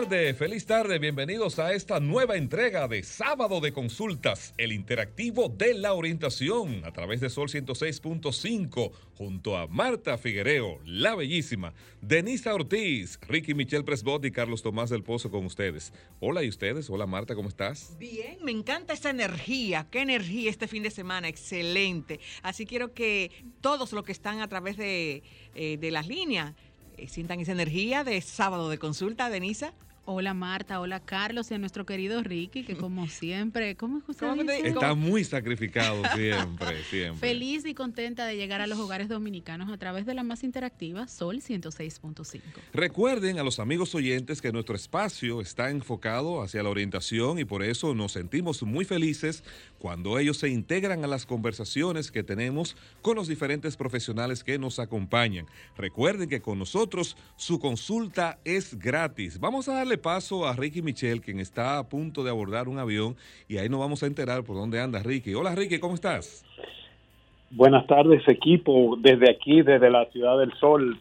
[0.00, 5.72] Tarde, feliz tarde, bienvenidos a esta nueva entrega de Sábado de Consultas, el interactivo de
[5.74, 13.20] la orientación a través de Sol 106.5 junto a Marta Figuereo, la bellísima, Denisa Ortiz,
[13.28, 15.92] Ricky Michelle Presbot y Carlos Tomás del Pozo con ustedes.
[16.18, 17.96] Hola y ustedes, hola Marta, ¿cómo estás?
[17.96, 22.18] Bien, me encanta esa energía, qué energía este fin de semana, excelente.
[22.42, 23.30] Así quiero que
[23.60, 25.22] todos los que están a través de,
[25.54, 26.52] eh, las líneas
[26.96, 29.72] eh, sientan esa energía de sábado de consulta, Denisa.
[30.06, 34.26] Hola Marta, hola Carlos y a nuestro querido Ricky, que como siempre, ¿cómo es usted
[34.64, 37.20] Está muy sacrificado siempre, siempre.
[37.20, 41.08] Feliz y contenta de llegar a los hogares dominicanos a través de la más interactiva
[41.08, 42.40] Sol 106.5.
[42.74, 47.62] Recuerden a los amigos oyentes que nuestro espacio está enfocado hacia la orientación y por
[47.62, 49.42] eso nos sentimos muy felices
[49.84, 54.78] cuando ellos se integran a las conversaciones que tenemos con los diferentes profesionales que nos
[54.78, 55.44] acompañan.
[55.76, 59.38] Recuerden que con nosotros su consulta es gratis.
[59.38, 63.14] Vamos a darle paso a Ricky Michel, quien está a punto de abordar un avión
[63.46, 65.34] y ahí nos vamos a enterar por dónde anda Ricky.
[65.34, 66.46] Hola Ricky, ¿cómo estás?
[67.50, 70.98] Buenas tardes equipo, desde aquí, desde la Ciudad del Sol,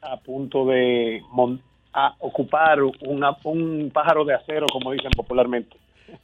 [0.00, 1.20] a punto de
[2.20, 5.76] ocupar un pájaro de acero, como dicen popularmente.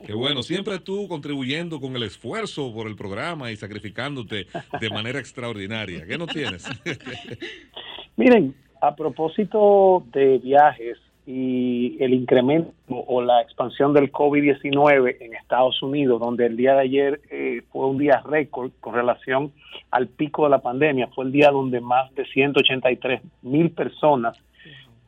[0.04, 4.46] Qué bueno, siempre tú contribuyendo con el esfuerzo por el programa y sacrificándote
[4.80, 6.06] de manera extraordinaria.
[6.06, 6.68] ¿Qué no tienes?
[8.16, 15.80] Miren, a propósito de viajes y el incremento o la expansión del COVID-19 en Estados
[15.82, 19.52] Unidos, donde el día de ayer eh, fue un día récord con relación
[19.90, 24.36] al pico de la pandemia, fue el día donde más de 183 mil personas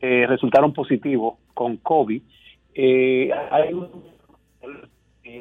[0.01, 2.21] eh, resultaron positivos con COVID.
[2.75, 3.73] Eh, hay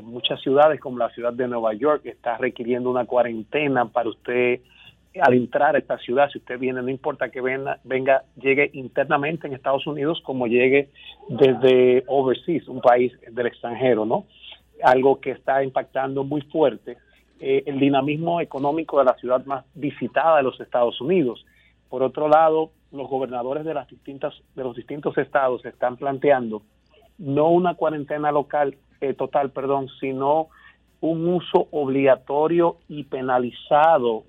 [0.03, 4.61] muchas ciudades como la ciudad de Nueva York está requiriendo una cuarentena para usted
[5.21, 9.47] al entrar a esta ciudad, si usted viene, no importa que venga, venga, llegue internamente
[9.47, 10.89] en Estados Unidos como llegue
[11.29, 14.25] desde overseas, un país del extranjero, ¿no?
[14.83, 16.97] Algo que está impactando muy fuerte
[17.41, 21.45] eh, el dinamismo económico de la ciudad más visitada de los Estados Unidos.
[21.91, 26.63] Por otro lado, los gobernadores de las distintas de los distintos estados están planteando
[27.19, 30.47] no una cuarentena local eh, total, perdón, sino
[31.01, 34.23] un uso obligatorio y penalizado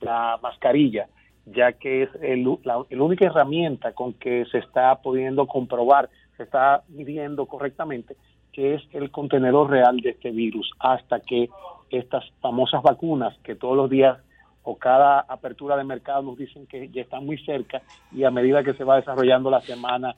[0.00, 1.08] la mascarilla,
[1.46, 6.84] ya que es el, la, única herramienta con que se está pudiendo comprobar, se está
[6.88, 8.16] midiendo correctamente
[8.52, 11.48] que es el contenedor real de este virus, hasta que
[11.90, 14.18] estas famosas vacunas que todos los días
[14.62, 18.62] o cada apertura de mercado nos dicen que ya están muy cerca y a medida
[18.62, 20.14] que se va desarrollando la semana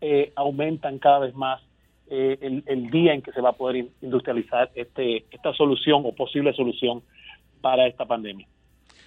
[0.00, 1.60] eh, aumentan cada vez más
[2.10, 6.52] eh, el, día en que se va a poder industrializar este, esta solución o posible
[6.52, 7.02] solución
[7.60, 8.46] para esta pandemia.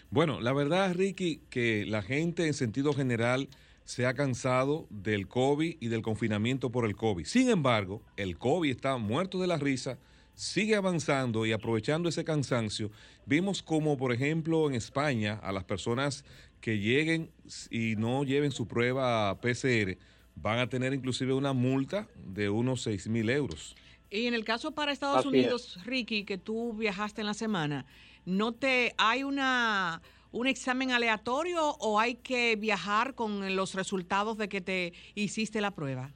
[0.10, 3.50] Bueno, la verdad, Ricky, que la gente en sentido general
[3.84, 7.26] se ha cansado del COVID y del confinamiento por el COVID.
[7.26, 9.98] Sin embargo, el COVID está muerto de la risa,
[10.34, 12.90] sigue avanzando y aprovechando ese cansancio,
[13.26, 16.24] vimos como, por ejemplo, en España, a las personas
[16.62, 17.30] que lleguen
[17.70, 19.98] y no lleven su prueba PCR,
[20.36, 23.76] van a tener inclusive una multa de unos 6 mil euros.
[24.10, 27.86] Y en el caso para Estados Unidos, Ricky, que tú viajaste en la semana,
[28.26, 30.02] ¿no te hay una
[30.32, 35.72] un examen aleatorio o hay que viajar con los resultados de que te hiciste la
[35.72, 36.12] prueba?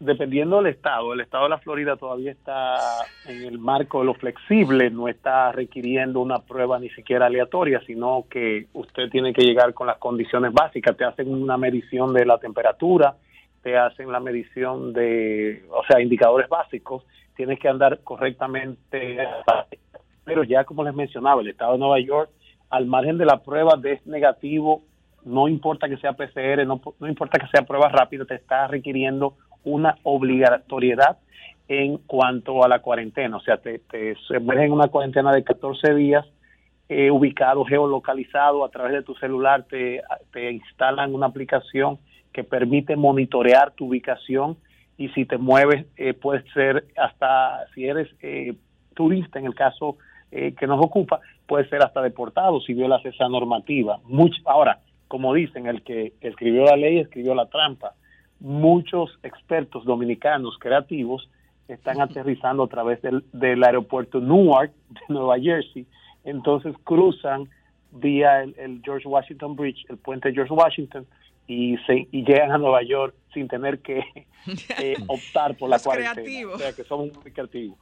[0.00, 2.76] Dependiendo del estado, el estado de la Florida todavía está
[3.26, 8.24] en el marco de lo flexible, no está requiriendo una prueba ni siquiera aleatoria, sino
[8.30, 12.38] que usted tiene que llegar con las condiciones básicas, te hacen una medición de la
[12.38, 13.14] temperatura,
[13.62, 17.04] te hacen la medición de, o sea, indicadores básicos,
[17.36, 19.18] tienes que andar correctamente,
[20.24, 22.30] pero ya como les mencionaba, el estado de Nueva York,
[22.70, 24.82] al margen de la prueba de negativo,
[25.26, 29.36] no importa que sea PCR, no, no importa que sea prueba rápida, te está requiriendo
[29.64, 31.18] una obligatoriedad
[31.68, 36.26] en cuanto a la cuarentena, o sea, te, te en una cuarentena de 14 días
[36.88, 40.02] eh, ubicado, geolocalizado a través de tu celular, te,
[40.32, 41.98] te instalan una aplicación
[42.32, 44.56] que permite monitorear tu ubicación
[44.96, 48.54] y si te mueves eh, puede ser hasta, si eres eh,
[48.94, 49.96] turista en el caso
[50.30, 53.98] eh, que nos ocupa, puede ser hasta deportado si violas esa normativa.
[54.04, 57.94] Mucho, ahora, como dicen, el que escribió la ley escribió la trampa
[58.40, 61.28] muchos expertos dominicanos creativos
[61.68, 65.86] están aterrizando a través del, del aeropuerto Newark de Nueva Jersey,
[66.24, 67.48] entonces cruzan
[67.92, 71.06] vía el, George Washington Bridge, el puente George Washington,
[71.46, 74.02] y, se, y llegan a Nueva York sin tener que
[74.78, 76.52] eh, optar por la cuarentena.
[76.52, 77.78] O sea que somos muy creativos.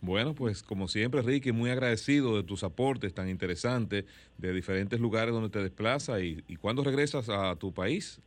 [0.00, 4.04] Bueno, pues como siempre, Ricky, muy agradecido de tus aportes tan interesantes
[4.36, 8.20] de diferentes lugares donde te desplazas y, y cuándo regresas a tu país.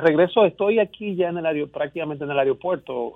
[0.00, 3.14] Regreso, estoy aquí ya en el aeropuerto, prácticamente en el aeropuerto,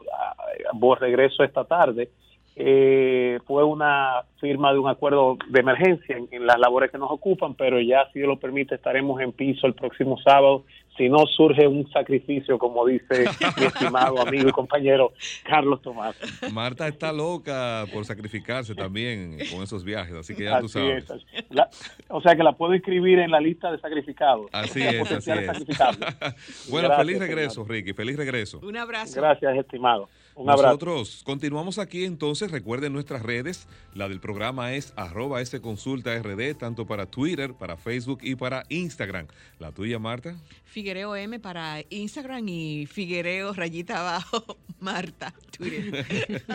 [0.75, 2.11] vos regreso esta tarde
[2.57, 7.55] eh, fue una firma de un acuerdo de emergencia en, las labores que nos ocupan,
[7.55, 10.65] pero ya, si Dios lo permite, estaremos en piso el próximo sábado.
[10.97, 13.25] Si no surge un sacrificio, como dice
[13.59, 15.13] mi estimado amigo y compañero
[15.43, 16.15] Carlos Tomás.
[16.53, 21.13] Marta está loca por sacrificarse también con esos viajes, así que ya tú sabes.
[22.09, 24.47] o sea que la puedo inscribir en la lista de sacrificados.
[24.53, 26.69] Así es, así es.
[26.71, 28.61] bueno, feliz regreso, Ricky, feliz regreso.
[28.63, 29.21] Un abrazo.
[29.21, 30.09] Gracias, estimado.
[30.37, 36.57] Nosotros continuamos aquí entonces, recuerden nuestras redes, la del programa es arroba S consulta RD,
[36.57, 39.29] tanto para Twitter, para Facebook y para Instagram.
[39.61, 40.37] ¿La tuya, Marta?
[40.65, 46.43] Figuereo M para Instagram y Figuereo rayita abajo, Marta, Twitter.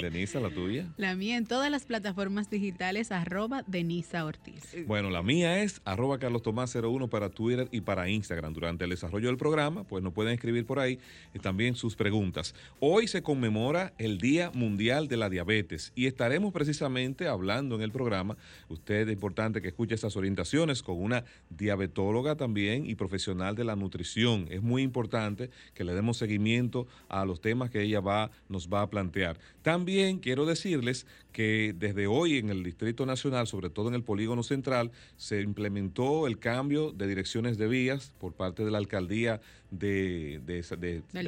[0.00, 0.86] Denisa, la tuya.
[0.96, 4.76] La mía en todas las plataformas digitales, arroba Denisa Ortiz.
[4.86, 8.52] Bueno, la mía es arroba Carlos Tomás 01 para Twitter y para Instagram.
[8.52, 10.98] Durante el desarrollo del programa, pues nos pueden escribir por ahí
[11.34, 12.49] y también sus preguntas.
[12.80, 17.92] Hoy se conmemora el Día Mundial de la Diabetes y estaremos precisamente hablando en el
[17.92, 18.36] programa.
[18.68, 23.76] Usted es importante que escuche esas orientaciones con una diabetóloga también y profesional de la
[23.76, 24.46] nutrición.
[24.50, 28.00] Es muy importante que le demos seguimiento a los temas que ella
[28.48, 29.38] nos va a plantear.
[29.62, 34.42] También quiero decirles que desde hoy en el Distrito Nacional, sobre todo en el Polígono
[34.42, 39.40] Central, se implementó el cambio de direcciones de vías por parte de la alcaldía
[39.70, 40.40] de,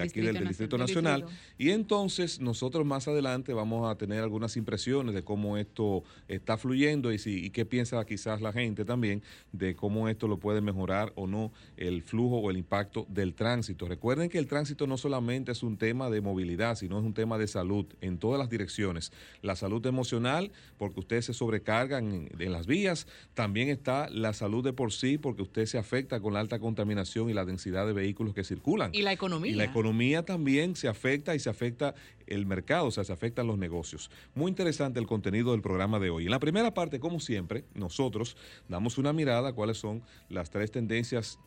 [0.02, 1.24] aquí del, Distrito Nacional.
[1.58, 7.12] Y entonces nosotros más adelante vamos a tener algunas impresiones de cómo esto está fluyendo
[7.12, 9.22] y, si, y qué piensa quizás la gente también
[9.52, 13.86] de cómo esto lo puede mejorar o no el flujo o el impacto del tránsito.
[13.86, 17.38] Recuerden que el tránsito no solamente es un tema de movilidad, sino es un tema
[17.38, 19.12] de salud en todas las direcciones.
[19.42, 24.72] La salud emocional, porque ustedes se sobrecargan en, las vías, también está la salud de
[24.72, 28.34] por sí, porque usted se afecta con la alta contaminación y la densidad de vehículos
[28.34, 28.94] que circulan.
[28.94, 29.52] Y la economía.
[29.52, 31.94] Y la economía también se afecta y se afecta
[32.26, 34.10] el mercado, o sea, se afectan los negocios.
[34.34, 36.24] Muy interesante el contenido del programa de hoy.
[36.24, 38.36] En la primera parte, como siempre, nosotros
[38.68, 41.38] damos una mirada a cuáles son las tres tendencias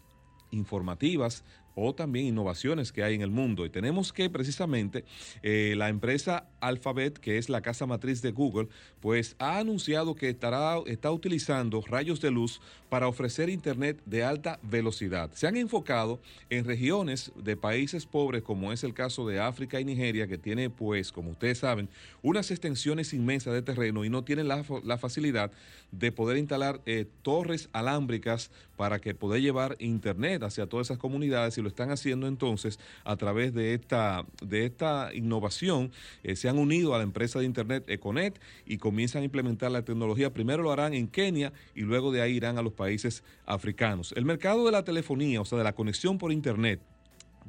[0.52, 1.44] informativas
[1.76, 3.66] o también innovaciones que hay en el mundo.
[3.66, 5.04] Y tenemos que precisamente
[5.44, 8.70] eh, la empresa Alphabet, que es la casa matriz de Google,
[9.02, 14.60] pues ha anunciado que estará, está utilizando rayos de luz para ofrecer Internet de alta
[14.64, 15.30] velocidad.
[15.34, 16.20] Se han enfocado
[16.50, 20.70] en regiones de países pobres, como es el caso de África y Nigeria, que tiene,
[20.70, 21.90] pues, como ustedes saben,
[22.22, 24.64] unas extensiones inmensas de terreno y no tienen la,
[24.98, 25.52] facilidad
[25.92, 31.58] de poder instalar eh, torres alámbricas para que poder llevar Internet hacia todas esas comunidades
[31.58, 35.92] y lo están haciendo entonces a través de esta, de esta innovación.
[36.24, 39.84] Eh, se han unido a la empresa de Internet Econet y comienzan a implementar la
[39.84, 40.32] tecnología.
[40.32, 44.14] Primero lo harán en Kenia y luego de ahí irán a los países africanos.
[44.16, 46.80] El mercado de la telefonía, o sea, de la conexión por Internet,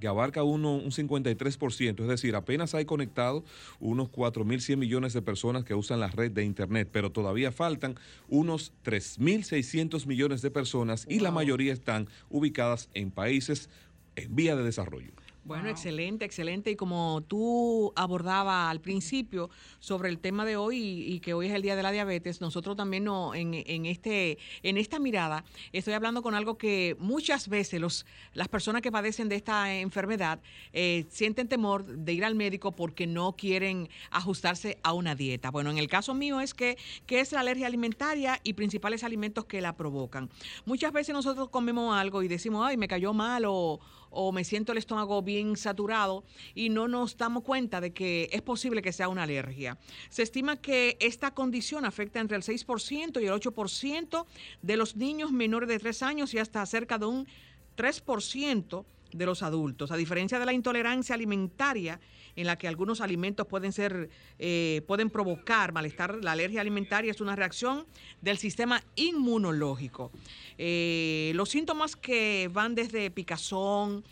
[0.01, 3.45] que abarca uno, un 53%, es decir, apenas hay conectado
[3.81, 7.97] unos 4.100 millones de personas que usan la red de Internet, pero todavía faltan
[8.29, 13.71] unos 3.600 millones de personas y la mayoría están ubicadas en países
[14.17, 15.13] en vía de desarrollo.
[15.47, 16.73] Bueno, excelente, excelente.
[16.73, 21.55] Y como tú abordaba al principio sobre el tema de hoy y, que hoy es
[21.55, 25.95] el Día de la Diabetes, nosotros también no, en, en, este, en esta mirada estoy
[25.95, 30.41] hablando con algo que muchas veces los, las personas que padecen de esta enfermedad
[30.73, 35.53] eh, sienten temor de ir al médico porque no quieren ajustarse a una dieta.
[35.53, 39.45] Bueno, en el caso mío es que, que es la alergia alimentaria y principales alimentos
[39.45, 40.29] que la provocan.
[40.65, 43.79] Muchas veces nosotros comemos algo y decimos, ay, me cayó mal o
[44.11, 48.43] o me siento el estómago bien saturado y no nos damos cuenta de que es
[48.43, 49.79] posible que sea una alergia.
[50.09, 54.27] Se estima que esta condición afecta entre el 6% y el 8%
[54.63, 57.27] de los niños menores de 3 años y hasta cerca de un
[57.77, 58.85] 3%
[59.17, 59.91] de los adultos.
[59.91, 62.01] A diferencia de la intolerancia alimentaria,
[62.37, 67.21] en la que algunos alimentos pueden ser, eh, pueden provocar malestar, la alergia alimentaria es
[67.21, 67.87] una reacción
[68.21, 70.13] del sistema inmunológico.
[70.59, 74.05] Eh, los síntomas que van desde picazón,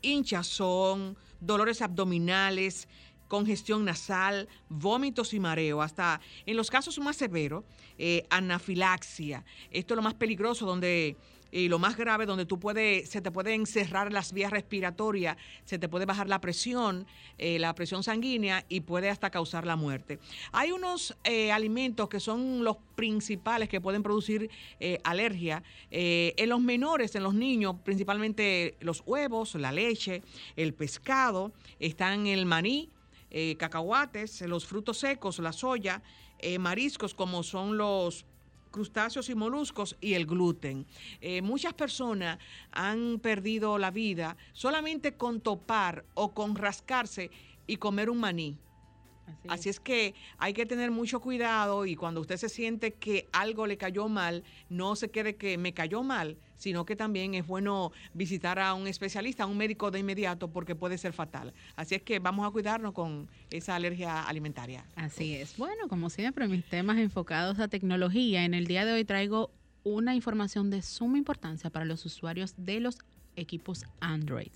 [0.00, 2.88] hinchazón, dolores abdominales,
[3.26, 7.64] congestión nasal, vómitos y mareo, hasta en los casos más severos,
[7.98, 9.44] eh, anafilaxia.
[9.70, 11.16] Esto es lo más peligroso, donde
[11.52, 15.78] y lo más grave, donde tú puedes, se te puede encerrar las vías respiratorias, se
[15.78, 17.06] te puede bajar la presión,
[17.36, 20.18] eh, la presión sanguínea y puede hasta causar la muerte.
[20.52, 26.60] Hay unos eh, alimentos que son los principales que pueden producir eh, alergia en los
[26.60, 30.22] menores, en los niños, principalmente los huevos, la leche,
[30.56, 32.88] el pescado, están el maní,
[33.58, 36.02] cacahuates, los frutos secos, la soya,
[36.58, 38.24] mariscos como son los
[38.72, 40.86] crustáceos y moluscos y el gluten.
[41.20, 42.38] Eh, muchas personas
[42.72, 47.30] han perdido la vida solamente con topar o con rascarse
[47.68, 48.58] y comer un maní.
[49.48, 49.80] Así, es.
[49.80, 54.08] que hay que tener mucho cuidado y cuando usted se siente que algo le cayó
[54.08, 58.74] mal, no se quede que me cayó mal, sino que también es bueno visitar a
[58.74, 61.52] un especialista, a un médico de inmediato, porque puede ser fatal.
[61.76, 64.84] Así es que vamos a cuidarnos con esa alergia alimentaria.
[64.94, 65.56] Así es.
[65.56, 68.44] Bueno, como siempre, mis temas enfocados a tecnología.
[68.44, 69.50] En el día de hoy traigo
[69.84, 72.98] una información de suma importancia para los usuarios de los
[73.36, 74.50] equipos Android.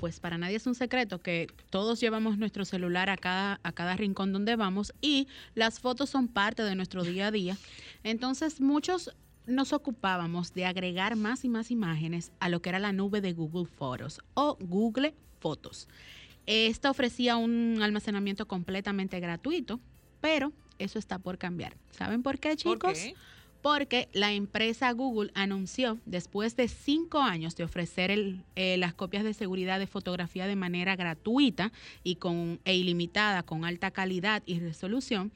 [0.00, 3.96] Pues para nadie es un secreto que todos llevamos nuestro celular a cada, a cada
[3.96, 7.56] rincón donde vamos y las fotos son parte de nuestro día a día.
[8.02, 9.14] Entonces muchos
[9.46, 13.32] nos ocupábamos de agregar más y más imágenes a lo que era la nube de
[13.32, 15.88] Google Fotos o Google Fotos.
[16.46, 19.80] Esta ofrecía un almacenamiento completamente gratuito,
[20.20, 21.76] pero eso está por cambiar.
[21.90, 22.78] ¿Saben por qué, chicos?
[22.78, 23.14] ¿Por qué?
[23.64, 28.10] Porque la empresa Google anunció, después de cinco años de ofrecer
[28.56, 33.64] eh, las copias de seguridad de fotografía de manera gratuita y con, e ilimitada, con
[33.64, 35.32] alta calidad y resolución,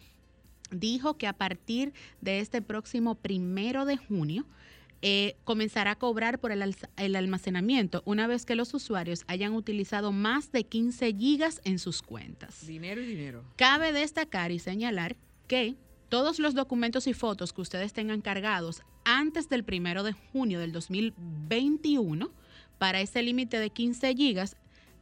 [0.71, 4.45] dijo que a partir de este próximo primero de junio,
[5.01, 10.13] eh, comenzará a cobrar por el, el, almacenamiento una vez que los usuarios hayan utilizado
[10.13, 12.67] más de 15 gigas en sus cuentas.
[12.67, 13.43] Dinero y dinero.
[13.57, 15.17] Cabe destacar y señalar
[15.47, 15.77] que
[16.09, 20.73] todos los documentos y fotos que ustedes tengan cargados antes del primero de junio del
[20.73, 22.31] 2021
[22.79, 24.57] para ese límite de 15 gigas,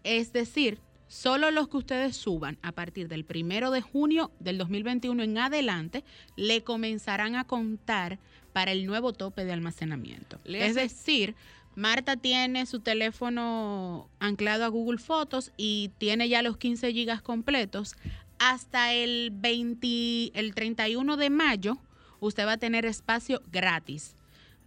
[0.05, 5.23] es decir, solo los que ustedes suban a partir del primero de junio del 2021
[5.23, 6.05] en adelante,
[6.37, 8.19] le comenzarán a contar
[8.53, 10.41] para el nuevo tope de almacenamiento.
[10.45, 11.35] Es decir,
[11.77, 17.97] Marta tiene su teléfono anclado a Google Fotos y tiene ya los 15 gigas completos
[18.39, 21.79] hasta el 20, el 31 de mayo,
[22.21, 24.17] usted va a tener espacio gratis.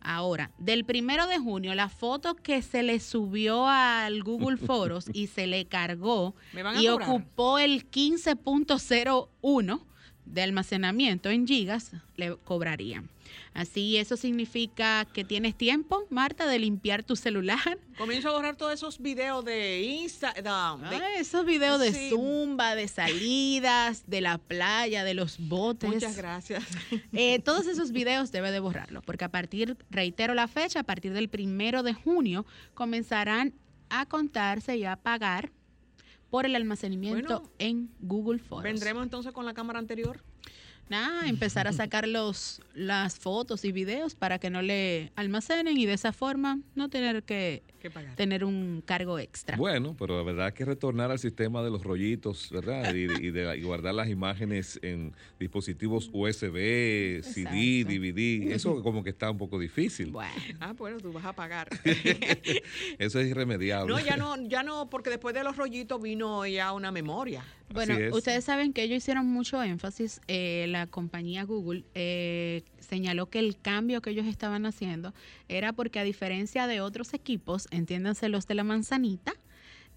[0.02, 5.28] Ahora, del primero de junio, la foto que se le subió al Google Foros y
[5.28, 6.36] se le cargó
[6.80, 9.82] y ocupó el 15.01
[10.26, 13.10] de almacenamiento en gigas, le cobrarían.
[13.54, 17.80] Así eso significa que tienes tiempo, Marta, de limpiar tu celular.
[17.98, 20.84] Comienzo a borrar todos esos videos de Instagram.
[20.84, 25.90] Ah, esos videos de zumba, de salidas, de la playa, de los botes.
[25.90, 26.64] Muchas gracias.
[27.14, 31.14] Eh, todos esos videos debe de borrarlo, porque a partir, reitero la fecha, a partir
[31.14, 33.54] del primero de junio comenzarán
[33.90, 35.52] a contarse y a pagar
[36.30, 38.64] por el almacenamiento en Google Fotos.
[38.64, 40.24] ¿Vendremos entonces con la cámara anterior?
[40.90, 45.86] Nada, empezar a sacar los, las fotos y videos para que no le almacenen y
[45.86, 47.64] de esa forma no tener que
[48.16, 49.58] tener un cargo extra.
[49.58, 52.94] Bueno, pero la verdad que retornar al sistema de los rollitos, ¿verdad?
[52.94, 59.38] Y, de, guardar las imágenes en dispositivos USB, CD, DVD, eso como que está un
[59.38, 60.12] poco difícil.
[60.12, 60.34] Bueno.
[60.60, 61.70] Ah, bueno, tú vas a pagar.
[63.00, 63.94] eso es irremediable.
[63.94, 67.44] No, ya no, ya no, porque después de los rollitos vino ya una memoria.
[67.72, 73.40] Bueno, ustedes saben que ellos hicieron mucho énfasis, eh, la compañía Google eh, señaló que
[73.40, 75.14] el cambio que ellos estaban haciendo
[75.48, 79.34] era porque a diferencia de otros equipos, entiéndanse los de la manzanita,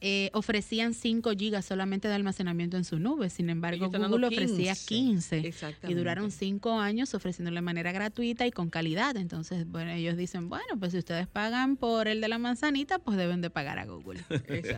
[0.05, 3.31] eh, ofrecían 5 gigas solamente de almacenamiento en su nube.
[3.31, 5.55] Sin embargo, Google ofrecía 15
[5.87, 9.17] y duraron 5 años ofreciéndolo de manera gratuita y con calidad.
[9.17, 13.17] Entonces, bueno, ellos dicen, bueno, pues si ustedes pagan por el de la manzanita, pues
[13.17, 14.21] deben de pagar a Google.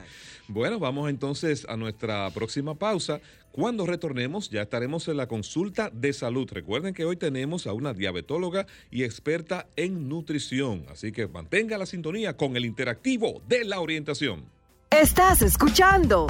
[0.49, 3.23] bueno, vamos entonces a nuestra próxima pausa.
[3.51, 6.51] Cuando retornemos ya estaremos en la consulta de salud.
[6.53, 10.85] Recuerden que hoy tenemos a una diabetóloga y experta en nutrición.
[10.91, 14.53] Así que mantenga la sintonía con el interactivo de la orientación.
[15.03, 16.29] Estás escuchando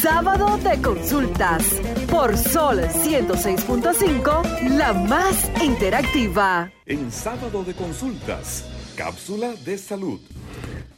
[0.00, 1.64] Sábado de Consultas
[2.08, 6.70] por Sol 106.5, la más interactiva.
[6.86, 8.66] En Sábado de Consultas,
[8.96, 10.20] cápsula de salud.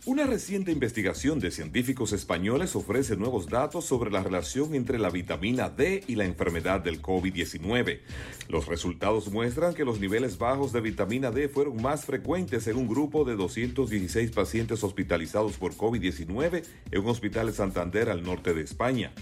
[0.07, 5.69] Una reciente investigación de científicos españoles ofrece nuevos datos sobre la relación entre la vitamina
[5.69, 7.99] D y la enfermedad del COVID-19.
[8.47, 12.87] Los resultados muestran que los niveles bajos de vitamina D fueron más frecuentes en un
[12.87, 18.63] grupo de 216 pacientes hospitalizados por COVID-19 en un hospital de Santander al norte de
[18.63, 19.13] España.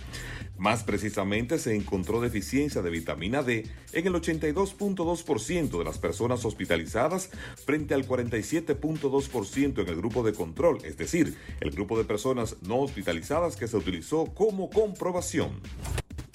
[0.57, 7.31] Más precisamente, se encontró deficiencia de vitamina D en el 82.2% de las personas hospitalizadas
[7.65, 12.81] frente al 47.2% en el grupo de control, es decir, el grupo de personas no
[12.81, 15.61] hospitalizadas que se utilizó como comprobación.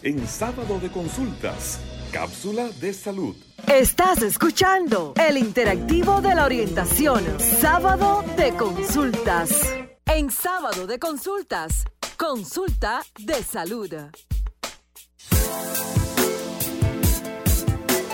[0.01, 1.79] En sábado de consultas,
[2.12, 3.36] cápsula de salud.
[3.67, 9.50] Estás escuchando el interactivo de la orientación, sábado de consultas.
[10.05, 11.86] En sábado de consultas
[12.19, 13.93] Consulta de salud.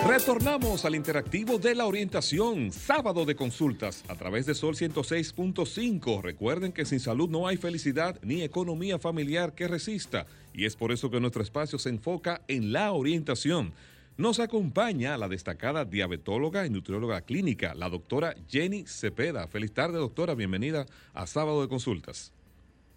[0.08, 6.22] Retornamos al interactivo de la orientación, sábado de consultas a través de Sol 106.5.
[6.22, 10.92] Recuerden que sin salud no hay felicidad ni economía familiar que resista y es por
[10.92, 13.72] eso que nuestro espacio se enfoca en la orientación.
[14.16, 19.48] Nos acompaña la destacada diabetóloga y nutrióloga clínica, la doctora Jenny Cepeda.
[19.48, 20.34] Feliz tarde, doctora.
[20.34, 22.32] Bienvenida a Sábado de Consultas.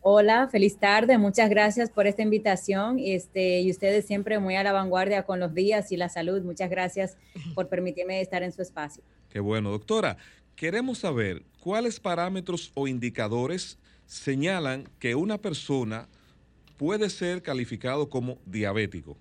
[0.01, 1.17] Hola, feliz tarde.
[1.17, 2.99] Muchas gracias por esta invitación.
[2.99, 6.41] Este, y ustedes siempre muy a la vanguardia con los días y la salud.
[6.41, 7.17] Muchas gracias
[7.53, 9.03] por permitirme estar en su espacio.
[9.29, 10.15] Qué bueno, doctora.
[10.55, 16.07] Queremos saber cuáles parámetros o indicadores señalan que una persona
[16.77, 19.17] puede ser calificado como diabético.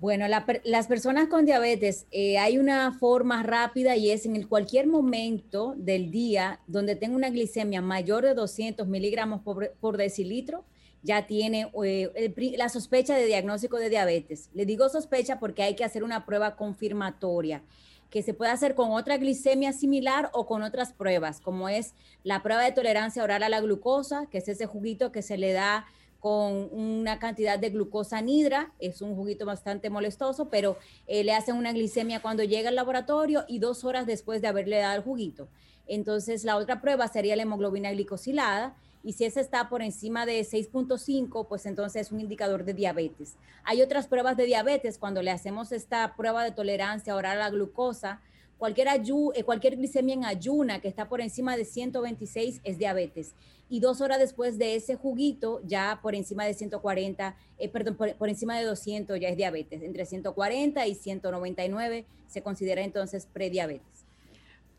[0.00, 4.86] Bueno, las personas con diabetes, eh, hay una forma rápida y es en el cualquier
[4.86, 10.64] momento del día donde tenga una glicemia mayor de 200 miligramos por, decilitro,
[11.02, 14.48] ya tiene eh, la sospecha de diagnóstico de diabetes.
[14.54, 17.62] Le digo sospecha porque hay que hacer una prueba confirmatoria
[18.08, 21.92] que se puede hacer con otra glicemia similar o con otras pruebas, como es
[22.24, 25.52] la prueba de tolerancia oral a la glucosa, que es ese juguito que se le
[25.52, 25.84] da
[26.20, 31.56] con una cantidad de glucosa nidra, es un juguito bastante molestoso, pero eh, le hacen
[31.56, 35.48] una glicemia cuando llega al laboratorio y dos horas después de haberle dado el juguito.
[35.86, 40.40] Entonces, la otra prueba sería la hemoglobina glicosilada, y si esa está por encima de
[40.42, 43.36] 6.5, pues entonces es un indicador de diabetes.
[43.64, 47.50] Hay otras pruebas de diabetes, cuando le hacemos esta prueba de tolerancia oral a la
[47.50, 48.20] glucosa,
[48.58, 53.34] cualquier, eh, cualquier glicemia en ayuna que está por encima de 126 es diabetes
[53.70, 58.28] y dos horas después de ese juguito, ya por encima de 140, eh, perdón, por,
[58.28, 59.82] encima de 200 ya es diabetes.
[59.82, 64.04] Entre 140 y 199 se considera entonces prediabetes.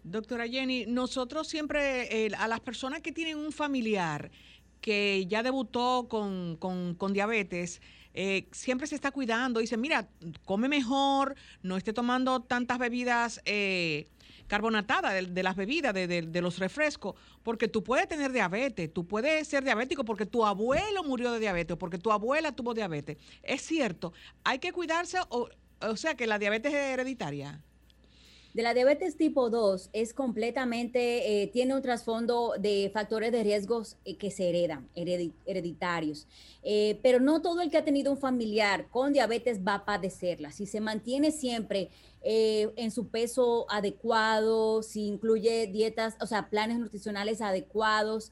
[0.04, 4.30] Doctora Jenny, nosotros siempre, a las personas que tienen un familiar
[4.82, 7.82] que ya debutó con, diabetes,
[8.14, 9.62] eh, siempre se está cuidando.
[9.62, 10.10] Dice, mira,
[10.44, 13.42] come mejor, no esté tomando tantas bebidas.
[13.46, 14.08] Eh,
[14.52, 19.64] carbonatada de, las bebidas, de, los refrescos, porque tú puedes tener diabetes, tú puedes ser
[19.64, 23.16] diabético porque tu abuelo murió de diabetes, porque tu abuela tuvo diabetes.
[23.44, 24.12] Es cierto,
[24.44, 25.48] hay que cuidarse, o,
[25.80, 27.62] o sea que la diabetes es hereditaria.
[28.54, 33.96] De la diabetes tipo 2 es completamente, eh, tiene un trasfondo de factores de riesgos
[34.04, 36.28] eh, que se heredan, hereditarios.
[36.62, 40.52] Eh, pero no todo el que ha tenido un familiar con diabetes va a padecerla.
[40.52, 41.90] Si se mantiene siempre
[42.24, 48.32] en su peso adecuado, si incluye dietas, o sea, planes nutricionales adecuados,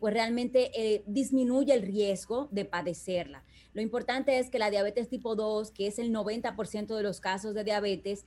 [0.00, 3.42] pues realmente disminuye el riesgo de padecerla.
[3.72, 7.54] Lo importante es que la diabetes tipo 2, que es el 90% de los casos
[7.54, 8.26] de diabetes,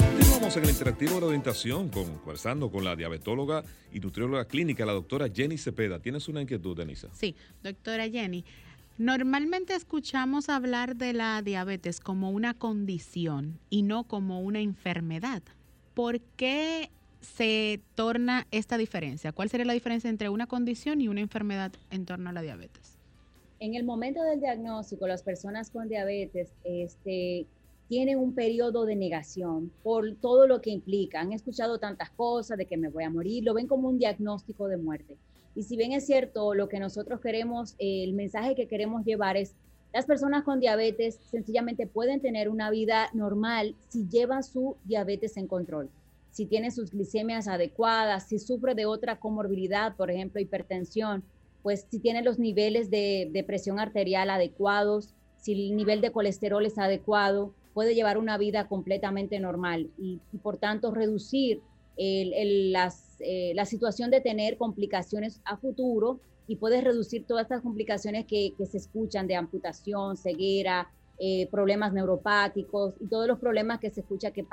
[0.00, 5.28] Continuamos en el interactivo de orientación, conversando con la diabetóloga y nutrióloga clínica, la doctora
[5.28, 6.00] Jenny Cepeda.
[6.00, 7.08] ¿Tienes una inquietud, Denisa?
[7.12, 8.44] Sí, doctora Jenny.
[8.98, 15.42] Normalmente escuchamos hablar de la diabetes como una condición y no como una enfermedad.
[15.94, 16.90] ¿Por qué
[17.20, 19.32] se torna esta diferencia?
[19.32, 22.96] ¿Cuál sería la diferencia entre una condición y una enfermedad en torno a la diabetes?
[23.60, 27.46] En el momento del diagnóstico, las personas con diabetes este,
[27.88, 31.20] tienen un periodo de negación por todo lo que implica.
[31.20, 34.68] Han escuchado tantas cosas de que me voy a morir, lo ven como un diagnóstico
[34.68, 35.16] de muerte.
[35.56, 39.54] Y si bien es cierto, lo que nosotros queremos, el mensaje que queremos llevar es,
[39.92, 45.48] las personas con diabetes sencillamente pueden tener una vida normal si llevan su diabetes en
[45.48, 45.88] control
[46.30, 51.24] si tiene sus glicemias adecuadas, si sufre de otra comorbilidad, por ejemplo, hipertensión,
[51.62, 56.78] pues si tiene los niveles de, presión arterial adecuados, si el nivel de colesterol es
[56.78, 61.60] adecuado, puede llevar una vida completamente normal y, por tanto reducir
[61.96, 68.54] eh, la situación de tener complicaciones a futuro y puede reducir todas estas complicaciones que,
[68.56, 74.00] que se escuchan de amputación, ceguera, eh, problemas neuropáticos y todos los problemas que se
[74.00, 74.46] escucha que,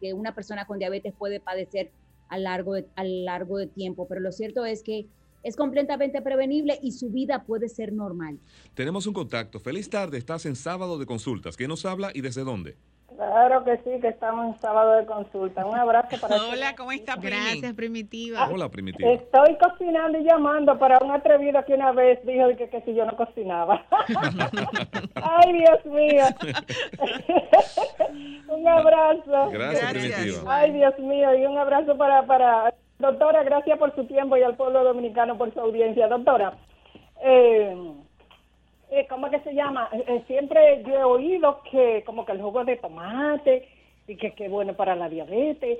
[0.00, 1.90] que, una persona con diabetes puede padecer
[2.28, 4.06] a largo, de, a largo de tiempo.
[4.08, 5.06] Pero lo cierto es que
[5.42, 8.38] es completamente prevenible y su vida puede ser normal.
[8.74, 9.60] Tenemos un contacto.
[9.60, 11.56] Feliz tarde, estás en sábado de consultas.
[11.56, 12.76] ¿Quién nos habla y desde dónde?
[13.16, 15.64] Claro que sí, que estamos en sábado de consulta.
[15.64, 18.48] Un abrazo para Hola, ¿cómo está, Gracias, Primitiva.
[18.50, 19.10] Hola, Primitiva.
[19.12, 23.04] Estoy cocinando y llamando para un atrevido que una vez dijo que, que si yo
[23.04, 23.84] no cocinaba.
[25.14, 26.24] Ay, Dios mío.
[28.48, 29.50] un abrazo.
[29.50, 30.42] Gracias, Primitiva.
[30.46, 32.74] Ay, Dios mío, y un abrazo para, para...
[32.98, 36.08] Doctora, gracias por su tiempo y al pueblo dominicano por su audiencia.
[36.08, 36.54] Doctora,
[37.22, 37.76] eh
[38.94, 39.88] eh, ¿cómo que se llama?
[39.92, 43.68] Eh, eh, siempre yo he oído que como que el jugo de tomate
[44.06, 45.78] y que es bueno para la diabetes.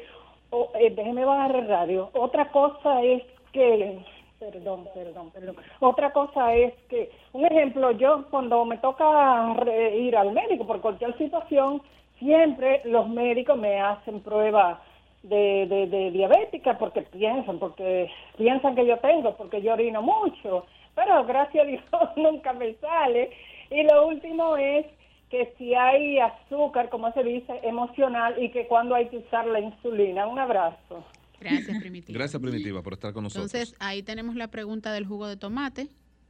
[0.51, 2.11] O, déjeme bajar el radio.
[2.15, 3.23] Otra cosa es
[3.53, 3.99] que,
[4.39, 5.57] perdón, perdón, perdón.
[5.81, 9.55] Otra cosa es que, un ejemplo, yo cuando me toca
[9.97, 11.83] ir al médico por cualquier situación,
[12.19, 14.79] siempre los médicos me hacen pruebas
[15.25, 20.67] de, de, de diabética porque piensan, porque piensan que yo tengo, porque yo orino mucho
[20.95, 21.83] pero gracias a Dios
[22.17, 23.31] nunca me sale.
[23.71, 24.87] Y lo último es
[25.31, 29.61] que si hay azúcar, como se dice, emocional y que cuando hay que usar la
[29.61, 30.27] insulina.
[30.27, 31.05] Un abrazo.
[31.41, 32.19] Gracias, Primitiva.
[32.19, 33.53] Gracias, Primitiva, por estar con nosotros.
[33.53, 35.89] Entonces, ahí tenemos la pregunta del jugo de tomate.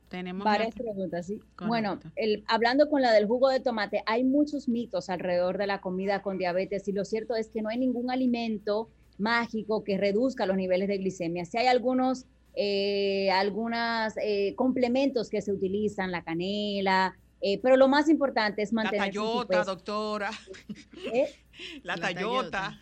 [0.09, 1.41] Tenemos varias preguntas, sí.
[1.67, 5.81] Bueno, el, hablando con la del jugo de tomate, hay muchos mitos alrededor de la
[5.81, 10.47] comida con diabetes y lo cierto es que no hay ningún alimento mágico que reduzca
[10.47, 11.45] los niveles de glicemia.
[11.45, 17.89] Si hay algunos eh, algunos eh, complementos que se utilizan, la canela, eh, pero lo
[17.89, 19.01] más importante es mantener.
[19.07, 20.31] La tallota, doctora.
[21.13, 21.35] ¿Eh?
[21.83, 22.79] La, tallota.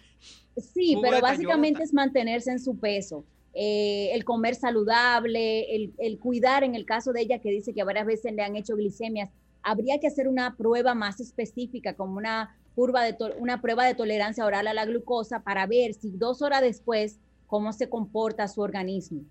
[0.57, 3.25] Sí, pero básicamente es mantenerse en su peso.
[3.55, 8.07] el comer saludable, el, el, cuidar, en el caso de ella que dice que varias
[8.07, 9.31] veces le han hecho glicemias,
[9.63, 14.45] habría que hacer una prueba más específica, como una, curva de una prueba de tolerancia
[14.45, 19.23] oral a la glucosa, para ver si dos horas después cómo se comporta su organismo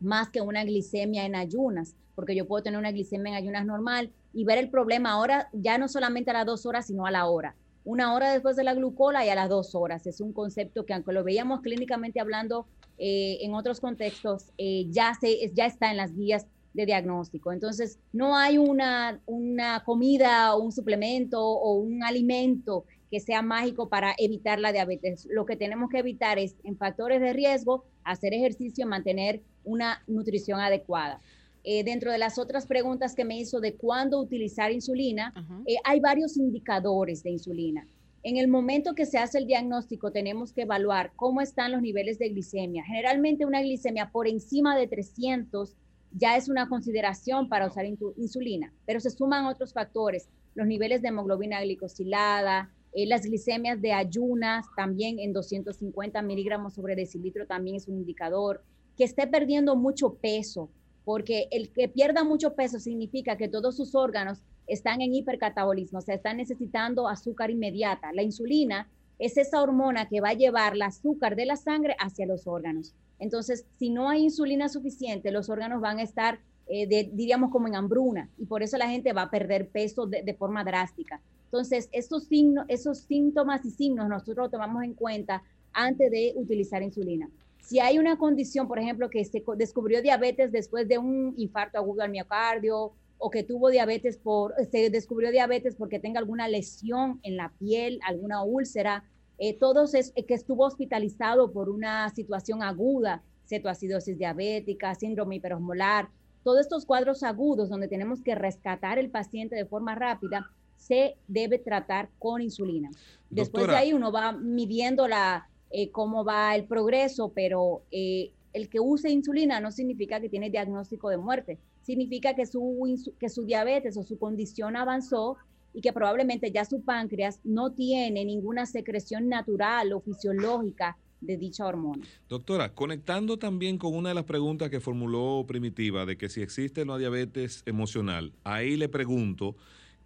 [0.00, 4.10] más que una glicemia en ayunas, porque yo puedo tener una glicemia en ayunas normal
[4.32, 7.26] y ver el problema ahora ya no solamente a las dos horas, sino a la
[7.26, 7.54] hora.
[7.84, 10.06] Una hora después de la glucola y a las dos horas.
[10.06, 12.66] Es un concepto que aunque lo veíamos clínicamente hablando
[12.98, 17.52] eh, en otros contextos, eh, ya, se, ya está en las guías de diagnóstico.
[17.52, 23.88] Entonces, no hay una, una comida o un suplemento o un alimento que sea mágico
[23.88, 25.26] para evitar la diabetes.
[25.30, 30.60] Lo que tenemos que evitar es en factores de riesgo, hacer ejercicio, mantener una nutrición
[30.60, 31.20] adecuada.
[31.62, 35.34] Eh, dentro de las otras preguntas que me hizo de cuándo utilizar insulina,
[35.66, 37.86] eh, hay varios indicadores de insulina.
[38.22, 42.18] En el momento que se hace el diagnóstico, tenemos que evaluar cómo están los niveles
[42.18, 42.84] de glicemia.
[42.84, 45.74] Generalmente una glicemia por encima de 300
[46.12, 51.08] ya es una consideración para usar insulina, pero se suman otros factores, los niveles de
[51.08, 57.86] hemoglobina glicosilada, eh, las glicemias de ayunas también en 250 miligramos sobre decilitro también es
[57.86, 58.62] un indicador
[58.96, 60.70] que esté perdiendo mucho peso,
[61.04, 66.02] porque el que pierda mucho peso significa que todos sus órganos están en hipercatabolismo, o
[66.02, 68.12] sea, están necesitando azúcar inmediata.
[68.12, 72.26] La insulina es esa hormona que va a llevar el azúcar de la sangre hacia
[72.26, 72.94] los órganos.
[73.18, 77.76] Entonces, si no hay insulina suficiente, los órganos van a estar, eh, diríamos, como en
[77.76, 81.20] hambruna, y por eso la gente va a perder peso de, de forma drástica.
[81.52, 86.80] Entonces, esos, signos, esos síntomas y signos nosotros los tomamos en cuenta antes de utilizar
[86.82, 87.28] insulina.
[87.58, 92.02] Si hay una condición, por ejemplo, que se descubrió diabetes después de un infarto agudo
[92.02, 97.36] al miocardio o que tuvo diabetes por, se descubrió diabetes porque tenga alguna lesión en
[97.36, 99.04] la piel, alguna úlcera,
[99.38, 106.10] eh, todos es, que estuvo hospitalizado por una situación aguda, cetoacidosis diabética, síndrome hiperosmolar,
[106.44, 111.58] todos estos cuadros agudos donde tenemos que rescatar el paciente de forma rápida, se debe
[111.58, 112.90] tratar con insulina.
[113.28, 118.68] Después de ahí uno va midiendo la, eh, cómo va el progreso, pero eh, el
[118.68, 123.44] que use insulina no significa que tiene diagnóstico de muerte, significa que su, que su
[123.44, 125.36] diabetes o su condición avanzó
[125.72, 131.66] y que probablemente ya su páncreas no tiene ninguna secreción natural o fisiológica de dicha
[131.66, 132.04] hormona.
[132.28, 136.84] Doctora, conectando también con una de las preguntas que formuló Primitiva de que si existe
[136.84, 139.54] la diabetes emocional, ahí le pregunto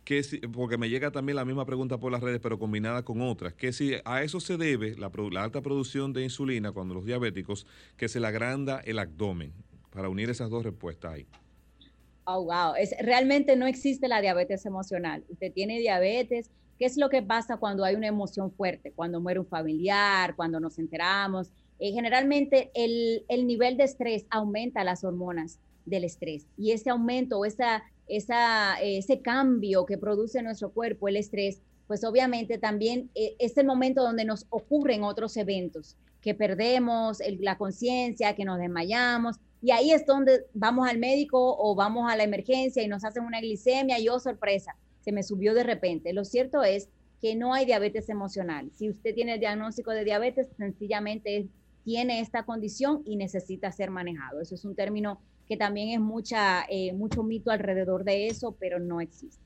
[0.05, 3.21] que si, porque me llega también la misma pregunta por las redes, pero combinada con
[3.23, 5.11] otras, que si a eso se debe la,
[5.43, 9.53] alta producción de insulina cuando los diabéticos, que se le agranda el abdomen,
[9.91, 11.27] para unir esas dos respuestas ahí.
[12.25, 12.75] Oh, wow.
[12.77, 15.25] Es, realmente no existe la diabetes emocional.
[15.29, 16.51] Usted tiene diabetes.
[16.79, 18.93] ¿Qué es lo que pasa cuando hay una emoción fuerte?
[18.93, 21.53] Cuando muere un familiar, cuando nos enteramos.
[21.79, 27.45] Eh, generalmente el, el, nivel de estrés aumenta las hormonas del estrés y ese aumento,
[27.45, 33.57] esa, esa, ese cambio que produce nuestro cuerpo, el estrés, pues obviamente también eh, es
[33.57, 39.71] el momento donde nos ocurren otros eventos, que perdemos la conciencia, que nos desmayamos, y
[39.71, 43.41] ahí es donde vamos al médico o vamos a la emergencia y nos hacen una
[43.41, 46.13] glicemia y oh sorpresa, se me subió de repente.
[46.13, 46.91] Lo cierto es
[47.21, 48.71] que no hay diabetes emocional.
[48.75, 51.49] Si usted tiene el diagnóstico de diabetes, sencillamente
[51.83, 54.43] tiene esta condición y necesita ser manejado.
[54.43, 58.79] Eso es un término que también es mucha, eh, mucho mito alrededor de eso, pero
[58.79, 59.43] no existe.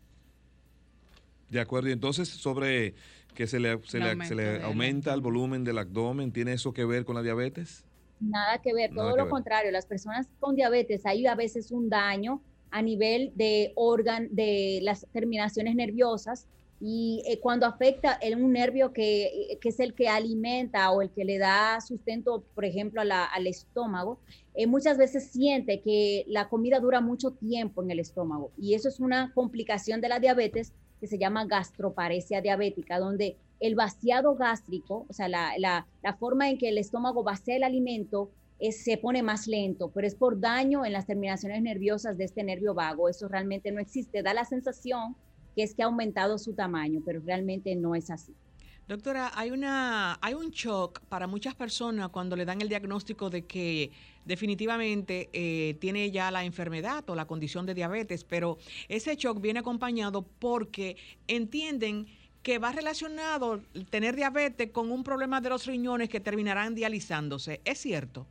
[1.50, 2.94] De acuerdo, y entonces sobre
[3.34, 7.14] que se le, se le aumenta el volumen del abdomen, ¿tiene eso que ver con
[7.14, 7.84] la diabetes?
[8.20, 9.70] Nada que ver, todo lo contrario.
[9.70, 15.06] Las personas con diabetes hay a veces un daño a nivel de órgano, de las
[15.12, 16.48] terminaciones nerviosas
[16.80, 21.10] y eh, cuando afecta en un nervio que, eh, es el que alimenta o el
[21.10, 24.20] que le da sustento, por ejemplo, al estómago,
[24.54, 28.88] eh, muchas veces siente que la comida dura mucho tiempo en el estómago y eso
[28.88, 35.04] es una complicación de la diabetes que se llama gastroparesia diabética, donde el vaciado gástrico,
[35.08, 35.86] o sea, la,
[36.18, 40.16] forma en que el estómago vacía el alimento, es, se pone más lento, pero es
[40.16, 43.08] por daño en las terminaciones nerviosas de este nervio vago.
[43.08, 44.20] Eso realmente no existe.
[44.20, 45.14] Da la sensación
[45.58, 48.32] que es que ha aumentado su tamaño, pero realmente no es así.
[48.86, 53.44] Doctora, hay una hay un shock para muchas personas cuando le dan el diagnóstico de
[53.44, 53.90] que
[54.24, 59.58] definitivamente eh, tiene ya la enfermedad o la condición de diabetes, pero ese shock viene
[59.58, 62.06] acompañado porque entienden
[62.44, 67.60] que va relacionado tener diabetes con un problema de los riñones que terminarán dializándose.
[67.64, 68.28] ¿Es cierto?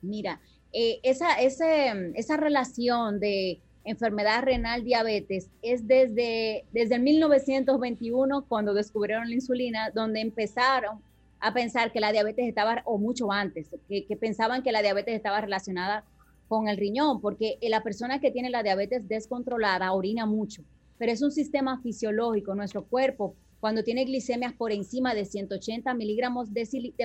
[0.00, 0.40] Mira,
[0.72, 9.34] eh, esa, esa relación de enfermedad renal diabetes es desde, desde 1921 cuando descubrieron la
[9.34, 11.00] insulina, donde empezaron
[11.40, 15.14] a pensar que la diabetes estaba, o mucho antes, que, que pensaban que la diabetes
[15.14, 16.04] estaba relacionada
[16.48, 20.62] con el riñón, porque la persona que tiene la diabetes descontrolada orina mucho
[21.00, 22.54] pero es un sistema fisiológico.
[22.54, 26.48] Nuestro cuerpo, cuando tiene glicemias por encima de 180 miligramos,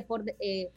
[0.08, 0.24] por,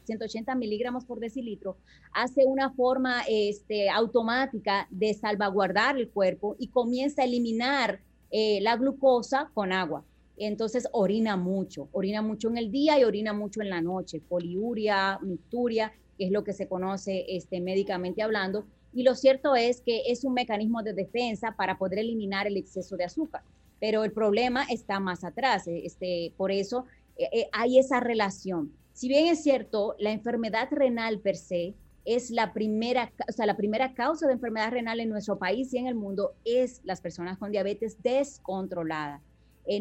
[0.05, 1.77] 180 eh, miligramos por decilitro,
[2.12, 8.77] hace una forma este, automática de salvaguardar el cuerpo y comienza a eliminar eh, la
[8.77, 10.05] glucosa con agua.
[10.37, 15.19] Entonces orina mucho, orina mucho en el día y orina mucho en la noche, poliuria,
[15.23, 20.25] micturia, es lo que se conoce este, médicamente hablando, y lo cierto es que es
[20.25, 23.43] un mecanismo de defensa para poder eliminar el exceso de azúcar.
[23.81, 25.67] Pero el problema está más atrás.
[25.67, 26.85] Eh, este, por eso
[27.17, 28.73] eh, eh, hay esa relación.
[28.93, 33.57] Si bien es cierto, la enfermedad renal per se es la primera, o sea, la
[33.57, 37.38] primera causa de enfermedad renal en nuestro país y en el mundo es las personas
[37.38, 39.21] con diabetes descontrolada.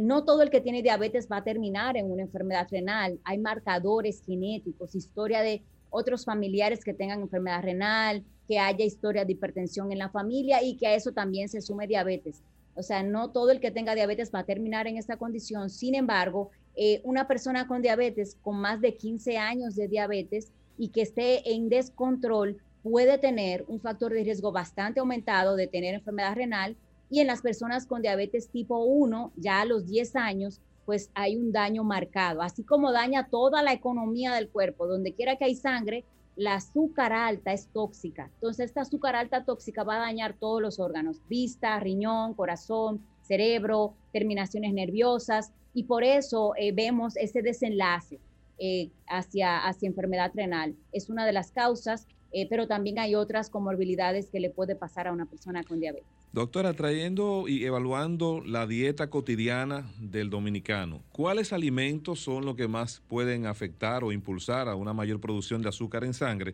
[0.02, 3.20] no todo el que tiene diabetes va a terminar en una enfermedad renal.
[3.24, 9.34] Hay marcadores genéticos, historia de otros familiares que tengan enfermedad renal, que haya historia de
[9.34, 12.42] hipertensión en la familia y que a eso también se sume diabetes.
[12.78, 15.70] O sea, no todo el que tenga diabetes va a terminar en esta condición.
[15.70, 20.90] Sin embargo, eh, una persona con diabetes, con más de 15 años de diabetes y
[20.90, 26.36] que esté en descontrol, puede tener un factor de riesgo bastante aumentado de tener enfermedad
[26.36, 26.78] renal.
[27.10, 31.36] Y en las personas con diabetes tipo 1, ya a los 10 años, pues hay
[31.36, 34.88] un daño marcado, así como daña toda la economía del cuerpo.
[34.88, 36.06] Donde quiera que hay sangre,
[36.38, 38.30] la azúcar alta es tóxica.
[38.36, 43.93] Entonces, esta azúcar alta tóxica va a dañar todos los órganos, vista, riñón, corazón, cerebro,
[44.13, 48.19] terminaciones nerviosas, y por eso eh, vemos ese desenlace
[48.58, 50.76] eh, hacia, hacia enfermedad renal.
[50.91, 55.08] Es una de las causas, eh, pero también hay otras comorbilidades que le puede pasar
[55.08, 56.16] a una persona con diabetes.
[56.38, 63.02] Doctora, trayendo y evaluando la dieta cotidiana del dominicano, ¿cuáles alimentos son los que más
[63.08, 66.54] pueden afectar o impulsar a una mayor producción de azúcar en sangre?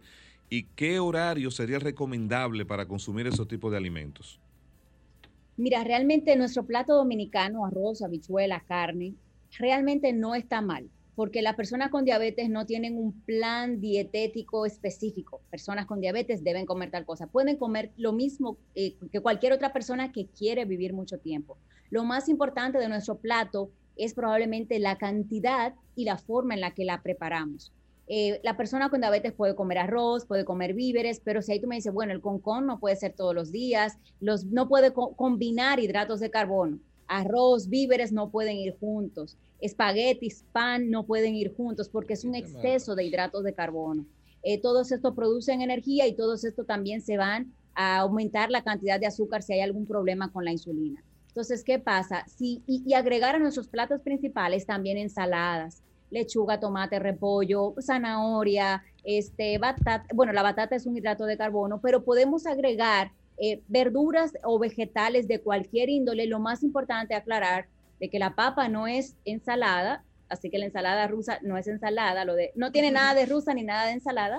[0.49, 4.39] ¿Y qué horario sería recomendable para consumir esos tipos de alimentos?
[5.57, 9.15] Mira, realmente nuestro plato dominicano, arroz, habichuela, carne,
[9.59, 15.41] realmente no está mal porque las personas con diabetes no tienen un plan dietético específico.
[15.49, 17.27] Personas con diabetes deben comer tal cosa.
[17.27, 21.57] Pueden comer lo mismo eh, que cualquier otra persona que quiere vivir mucho tiempo.
[21.89, 26.73] Lo más importante de nuestro plato es probablemente la cantidad y la forma en la
[26.73, 27.71] que la preparamos.
[28.07, 31.67] Eh, la persona con diabetes puede comer arroz, puede comer víveres, pero si ahí tú
[31.67, 35.79] me dices, bueno, el concón no puede ser todos los días, los, no puede combinar
[35.79, 41.89] hidratos de carbono arroz, víveres no pueden ir juntos, espaguetis, pan no pueden ir juntos
[41.89, 44.05] porque es un exceso de hidratos de carbono.
[44.43, 48.99] Eh, todos estos producen energía y todos estos también se van a aumentar la cantidad
[48.99, 51.03] de azúcar si hay algún problema con la insulina.
[51.29, 52.25] Entonces, ¿qué pasa?
[52.27, 60.05] Si, y, agregar a nuestros platos principales también ensaladas, lechuga, tomate, repollo, zanahoria, este, batata.
[60.13, 65.27] Bueno, la batata es un hidrato de carbono, pero podemos agregar eh, verduras o vegetales
[65.27, 67.67] de cualquier índole, lo más importante aclarar
[67.99, 72.25] de que la papa no es ensalada, así que la ensalada rusa no es ensalada,
[72.25, 74.37] lo de, no tiene nada de rusa ni nada de ensalada,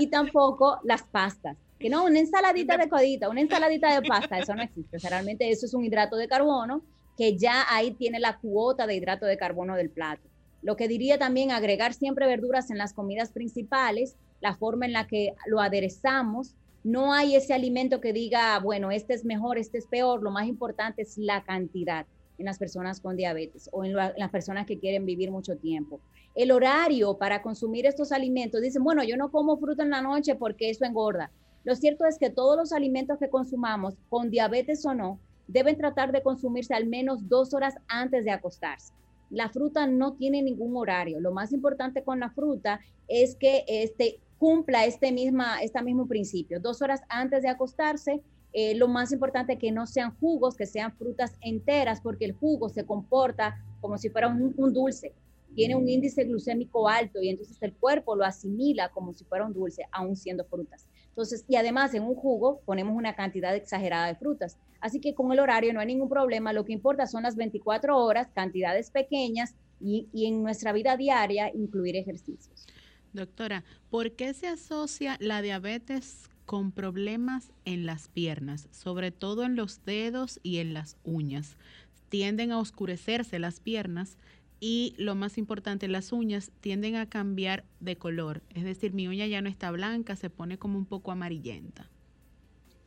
[0.00, 1.56] y tampoco las pastas.
[1.78, 4.98] Que no, una ensaladita de codita, una ensaladita de pasta, eso no existe.
[5.08, 6.82] realmente eso es un hidrato de carbono
[7.16, 10.28] que ya ahí tiene la cuota de hidrato de carbono del plato.
[10.62, 15.06] Lo que diría también agregar siempre verduras en las comidas principales, la forma en la
[15.06, 16.54] que lo aderezamos,
[16.88, 20.22] no hay ese alimento que diga, bueno, este es mejor, este es peor.
[20.22, 22.06] Lo más importante es la cantidad
[22.38, 26.00] en las personas con diabetes o en, las personas que quieren vivir mucho tiempo.
[26.34, 30.34] El horario para consumir estos alimentos, dicen, bueno, yo no como fruta en la noche
[30.34, 31.30] porque eso engorda.
[31.64, 36.10] Lo cierto es que todos los alimentos que consumamos, con diabetes o no, deben tratar
[36.10, 38.94] de consumirse al menos dos horas antes de acostarse.
[39.28, 41.20] La fruta no tiene ningún horario.
[41.20, 46.60] Lo más importante con la fruta es que este, cumpla este, misma, este mismo principio.
[46.60, 48.22] Dos horas antes de acostarse,
[48.52, 52.68] eh, lo más importante que no sean jugos, que sean frutas enteras, porque el jugo
[52.68, 55.12] se comporta como si fuera un, un, dulce.
[55.54, 59.52] Tiene un índice glucémico alto y entonces el cuerpo lo asimila como si fuera un
[59.52, 60.86] dulce, aún siendo frutas.
[61.08, 64.56] Entonces, y además en un jugo ponemos una cantidad exagerada de frutas.
[64.80, 66.52] Así que con el horario no hay ningún problema.
[66.52, 71.50] Lo que importa son las 24 horas, cantidades pequeñas y, y en nuestra vida diaria
[71.52, 72.66] incluir ejercicios.
[73.12, 79.56] Doctora, ¿por qué se asocia la diabetes con problemas en las piernas, sobre todo en
[79.56, 81.56] los dedos y en las uñas?
[82.10, 84.18] Tienden a oscurecerse las piernas
[84.60, 88.42] y lo más importante, las uñas tienden a cambiar de color.
[88.54, 91.88] Es decir, mi uña ya no está blanca, se pone como un poco amarillenta.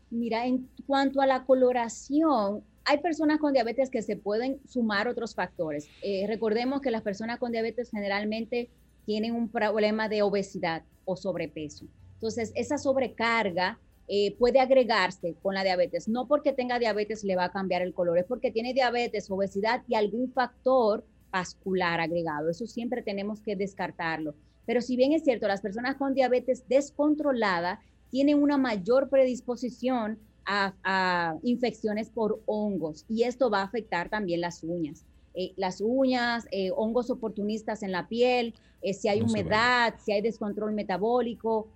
[0.09, 5.33] Mira, en cuanto a la coloración, hay personas con diabetes que se pueden sumar otros
[5.33, 5.87] factores.
[6.01, 8.69] Eh, recordemos que las personas con diabetes generalmente
[9.05, 11.85] tienen un problema de obesidad o sobrepeso.
[12.13, 16.07] Entonces, esa sobrecarga eh, puede agregarse con la diabetes.
[16.07, 19.83] No porque tenga diabetes le va a cambiar el color, es porque tiene diabetes, obesidad
[19.87, 22.49] y algún factor vascular agregado.
[22.49, 24.35] Eso siempre tenemos que descartarlo.
[24.65, 30.73] Pero si bien es cierto, las personas con diabetes descontrolada tienen una mayor predisposición a,
[30.83, 35.05] a infecciones por hongos y esto va a afectar también las uñas.
[35.33, 40.21] Eh, las uñas, eh, hongos oportunistas en la piel, eh, si hay humedad, si hay
[40.21, 41.67] descontrol metabólico,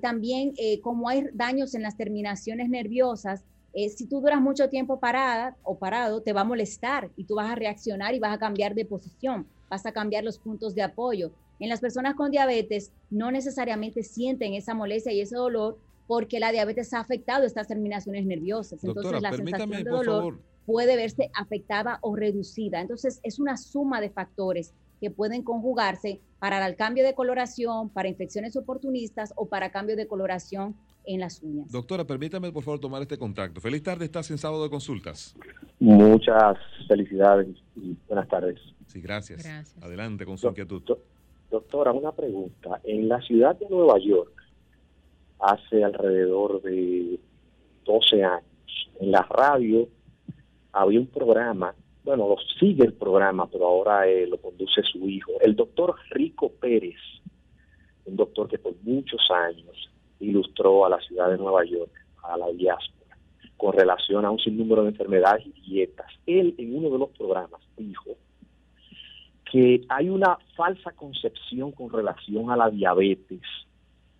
[0.00, 3.42] también como hay daños en las terminaciones nerviosas,
[3.74, 7.50] si tú duras mucho tiempo parada o parado, te va a molestar y tú vas
[7.50, 11.32] a reaccionar y vas a cambiar de posición, vas a cambiar los puntos de apoyo.
[11.58, 16.52] En las personas con diabetes no necesariamente sienten esa molestia y ese dolor porque la
[16.52, 18.84] diabetes ha afectado estas terminaciones nerviosas.
[18.84, 22.80] Entonces la sensación de dolor puede verse afectada o reducida.
[22.80, 28.06] Entonces, es una suma de factores que pueden conjugarse para el cambio de coloración, para
[28.06, 30.76] infecciones oportunistas o para cambio de coloración
[31.06, 31.72] en las uñas.
[31.72, 33.62] Doctora, permítame por favor tomar este contacto.
[33.62, 35.34] Feliz tarde, estás en sábado de consultas.
[35.80, 38.60] Muchas felicidades y buenas tardes.
[38.88, 39.74] Sí, gracias.
[39.80, 40.82] Adelante con su inquietud.
[41.50, 42.78] doctora, una pregunta.
[42.84, 44.34] En la ciudad de Nueva York,
[45.38, 47.20] hace alrededor de
[47.86, 49.88] 12 años, en la radio
[50.72, 51.74] había un programa,
[52.04, 56.52] bueno, lo sigue el programa, pero ahora eh, lo conduce su hijo, el doctor Rico
[56.52, 56.98] Pérez,
[58.04, 59.90] un doctor que por muchos años
[60.20, 61.90] ilustró a la ciudad de Nueva York,
[62.22, 63.16] a la diáspora,
[63.56, 66.06] con relación a un sinnúmero de enfermedades y dietas.
[66.26, 68.16] Él en uno de los programas dijo
[69.50, 73.40] que hay una falsa concepción con relación a la diabetes,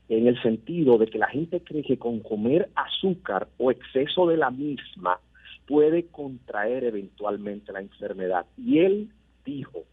[0.08, 4.36] en el sentido de que la gente cree que con comer azúcar o exceso de
[4.38, 5.18] la misma
[5.66, 8.46] puede contraer eventualmente la enfermedad.
[8.56, 9.10] Y él
[9.44, 9.84] dijo,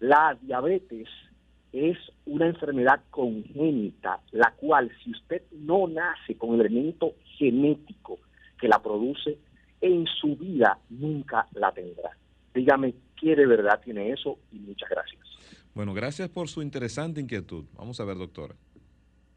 [0.00, 1.08] la diabetes
[1.72, 1.96] es
[2.26, 8.18] una enfermedad congénita, la cual si usted no nace con el elemento genético
[8.60, 9.38] que la produce,
[9.80, 12.10] en su vida nunca la tendrá.
[12.54, 15.20] Dígame qué de verdad tiene eso y muchas gracias.
[15.74, 17.64] Bueno, gracias por su interesante inquietud.
[17.74, 18.54] Vamos a ver, doctora.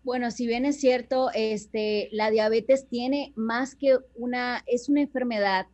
[0.05, 5.65] Bueno, si bien es cierto, este, la diabetes tiene más que una, es una enfermedad.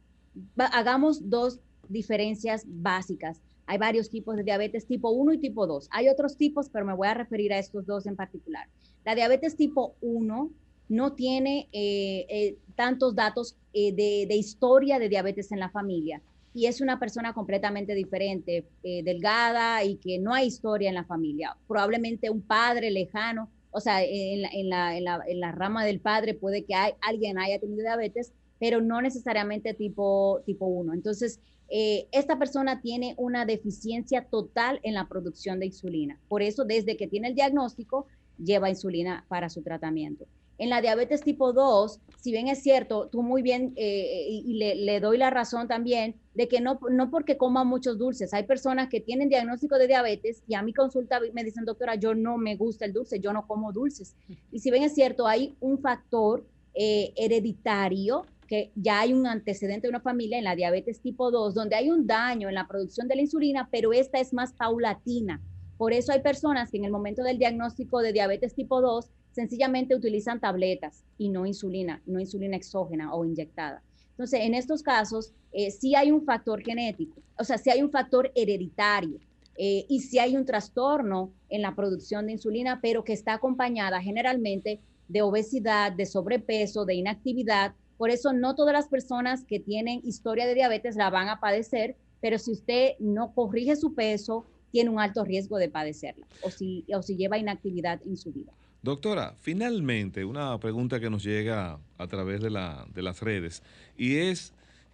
[0.56, 1.60] hagamos dos
[1.90, 3.42] diferencias básicas.
[3.66, 5.90] Hay varios tipos de diabetes tipo 1 y tipo 2.
[5.92, 8.70] Hay otros tipos, pero me voy a referir a estos dos en particular.
[9.04, 10.50] La diabetes tipo 1
[10.88, 16.22] no tiene eh, eh, tantos datos eh, de, historia de diabetes en la familia
[16.54, 21.58] y es una persona completamente diferente, delgada y que no hay historia en la familia.
[21.68, 26.34] Probablemente un padre lejano, o sea, en la, en la, en la rama del padre
[26.34, 30.94] puede que hay, alguien haya tenido diabetes, pero no necesariamente tipo, tipo 1.
[30.94, 36.20] Entonces, eh, esta persona tiene una deficiencia total en la producción de insulina.
[36.28, 38.08] Por eso, desde que tiene el diagnóstico,
[38.38, 40.26] lleva insulina para su tratamiento.
[40.62, 45.00] En la diabetes tipo 2, si bien es cierto, tú muy bien, eh, y le,
[45.00, 49.02] doy la razón también, de que no, no porque coma muchos dulces, hay personas que
[49.02, 52.86] tienen diagnóstico de diabetes y a mi consulta me dicen, doctora, yo no me gusta
[52.86, 54.16] el dulce, yo no como dulces.
[54.52, 56.46] Y si bien es cierto, hay un factor
[56.76, 61.56] eh, hereditario que ya hay un antecedente de una familia en la diabetes tipo 2,
[61.56, 65.42] donde hay un daño en la producción de la insulina, pero esta es más paulatina.
[65.80, 69.96] Por eso hay personas que en el momento del diagnóstico de diabetes tipo 2 sencillamente
[69.96, 73.82] utilizan tabletas y no insulina, no insulina exógena o inyectada.
[74.12, 77.92] Entonces, en estos casos, eh, sí hay un factor genético, o sea, sí hay un
[77.92, 79.20] factor hereditario
[79.58, 84.02] eh, y sí hay un trastorno en la producción de insulina, pero que está acompañada
[84.02, 90.02] generalmente de obesidad, de sobrepeso, de inactividad por eso no todas las personas que tienen
[90.04, 94.90] historia de diabetes la van a padecer, pero si usted no corrige su peso, tiene
[94.90, 98.54] un alto riesgo de padecerla o si, o si lleva inactividad en su vida.
[98.84, 103.62] Doctora, finalmente una pregunta que nos llega a través de, la, de las redes
[103.96, 104.54] y es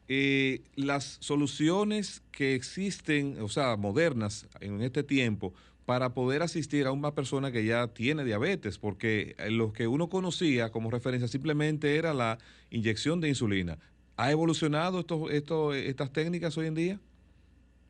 [0.10, 5.54] eh, las soluciones que existen, o sea, modernas en este tiempo
[5.86, 10.10] para poder asistir a una persona que ya tiene diabetes, porque eh, lo que uno
[10.10, 13.78] conocía como referencia simplemente era la inyección de insulina.
[14.18, 17.00] ¿Ha evolucionado esto, esto, estas técnicas hoy en día?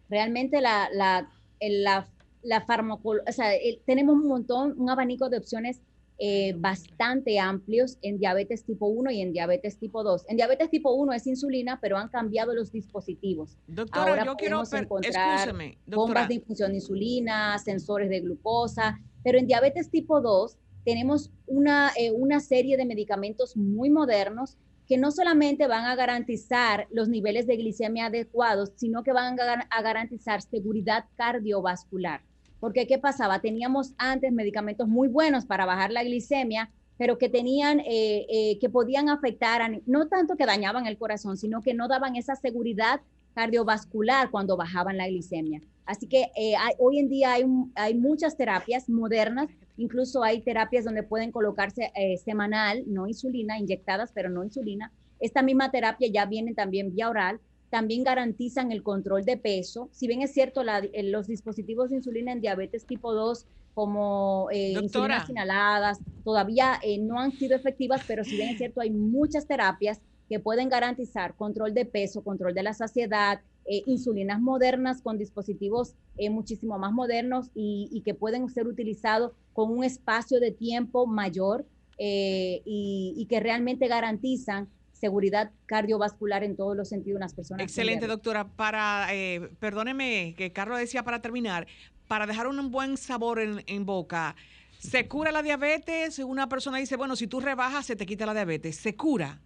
[0.10, 1.28] Realmente la, la,
[1.60, 2.08] la,
[2.44, 3.52] la o sea,
[3.86, 5.82] tenemos un montón, un abanico de opciones
[6.20, 10.26] eh, bastante amplios en diabetes tipo 1 y en diabetes tipo 2.
[10.30, 13.58] En diabetes tipo 1 es insulina, pero han cambiado los dispositivos.
[13.68, 15.54] Doctora, Ahora yo quiero encontrar
[15.86, 21.92] bombas de infusión de insulina, sensores de glucosa, pero en diabetes tipo 2 tenemos una,
[21.96, 24.58] eh, una serie de medicamentos muy modernos
[24.88, 29.82] que no solamente van a garantizar los niveles de glicemia adecuados, sino que van a
[29.82, 32.22] garantizar seguridad cardiovascular.
[32.60, 33.40] Porque ¿qué pasaba?
[33.40, 38.70] Teníamos antes medicamentos muy buenos para bajar la glicemia, pero que tenían, eh, eh, que
[38.70, 43.02] podían afectar, no tanto que dañaban el corazón, sino que no daban esa seguridad
[43.36, 45.62] cardiovascular cuando bajaban la glicemia.
[45.86, 47.46] Así que eh, hoy en día hay,
[47.76, 49.48] hay, muchas terapias modernas,
[49.78, 51.92] incluso hay terapias donde pueden colocarse
[52.26, 54.92] semanal, no insulina, inyectadas, pero no insulina.
[55.20, 57.40] Esta misma terapia ya viene también vía oral
[57.70, 59.90] también garantizan el control de peso.
[59.92, 64.72] Si bien es cierto, eh, los dispositivos de insulina en diabetes tipo 2 como eh,
[64.72, 69.46] insulinas inhaladas todavía eh, no han sido efectivas, pero si bien es cierto, hay muchas
[69.46, 73.42] terapias que pueden garantizar control de peso, control de la saciedad,
[73.86, 75.94] insulinas modernas con dispositivos
[76.32, 81.66] muchísimo más modernos y, que pueden ser utilizados con un espacio de tiempo mayor
[81.98, 84.68] y que realmente garantizan
[85.00, 87.64] seguridad cardiovascular en todos los sentidos de las personas.
[87.64, 88.48] Excelente, doctora.
[88.48, 91.68] Para, eh, perdóneme que Carlos decía para terminar,
[92.08, 94.36] para dejar un buen sabor en, boca,
[94.80, 96.20] ¿se cura la diabetes?
[96.20, 98.78] Una persona dice, bueno, si tú rebajas, se te quita la diabetes.
[98.78, 99.42] ¿Se cura?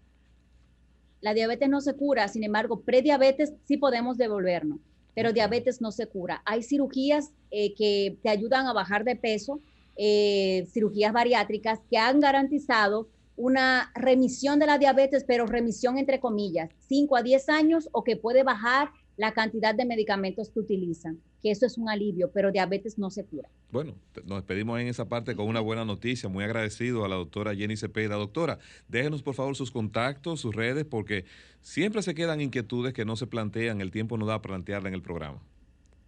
[1.22, 4.80] La diabetes no se cura, sin embargo, prediabetes sí podemos devolvernos,
[5.14, 6.42] pero diabetes no se cura.
[6.46, 9.60] Hay cirugías eh, que te ayudan a bajar de peso,
[9.98, 13.08] eh, cirugías bariátricas que han garantizado
[13.42, 18.16] una remisión de la diabetes, pero remisión entre comillas, 5 a 10 años o que
[18.16, 23.00] puede bajar la cantidad de medicamentos que utilizan, que eso es un alivio, pero diabetes
[23.00, 23.50] no se cura.
[23.72, 27.56] Bueno, nos despedimos en esa parte con una buena noticia, muy agradecido a la doctora
[27.56, 28.16] Jenny Cepeda.
[28.16, 31.26] Doctora, déjenos por favor sus contactos, sus redes, porque
[31.62, 34.96] siempre se quedan inquietudes que no se plantean, el tiempo no da a plantearla en
[34.96, 35.42] el programa.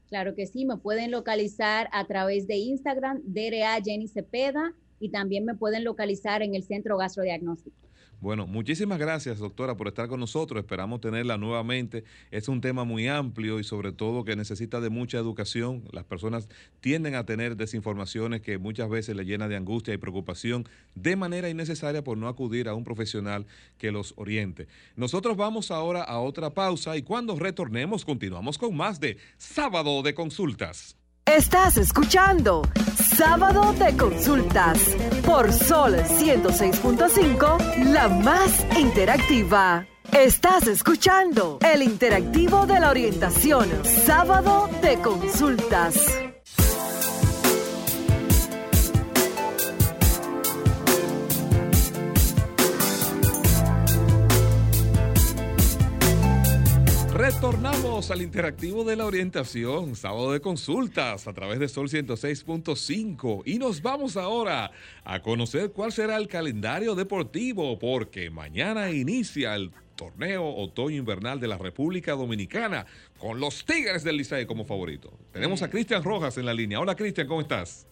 [0.07, 5.43] Claro que sí, me pueden localizar a través de Instagram, DRA Jenny Cepeda, y también
[5.43, 7.75] me pueden localizar en el Centro Gastrodiagnóstico.
[8.21, 10.61] Bueno, muchísimas gracias, doctora, por estar con nosotros.
[10.61, 12.05] Esperamos tenerla nuevamente.
[12.31, 15.83] Es un tema muy amplio y sobre todo que necesita de mucha educación.
[15.91, 16.47] Las personas
[16.79, 21.49] tienden a tener desinformaciones que muchas veces le llena de angustia y preocupación de manera
[21.49, 23.45] innecesaria por no acudir a un profesional
[23.77, 24.67] que los oriente.
[24.95, 30.13] Nosotros vamos ahora a otra pausa y cuando retornemos continuamos con más de Sábado de
[30.13, 30.95] Consultas.
[31.25, 32.63] Estás escuchando
[33.17, 34.77] Sábado de Consultas
[35.25, 39.87] por Sol 106.5, la más interactiva.
[40.11, 43.69] Estás escuchando el interactivo de la orientación,
[44.05, 45.95] Sábado de Consultas.
[57.43, 63.59] Retornamos al interactivo de la orientación, sábado de consultas a través de Sol 106.5 y
[63.59, 64.71] nos vamos ahora
[65.03, 71.57] a conocer cuál será el calendario deportivo porque mañana inicia el torneo otoño-invernal de la
[71.57, 72.85] República Dominicana
[73.19, 75.11] con los Tigres del Licey como favorito.
[75.33, 76.79] Tenemos a Cristian Rojas en la línea.
[76.79, 77.85] Hola Cristian, ¿cómo estás?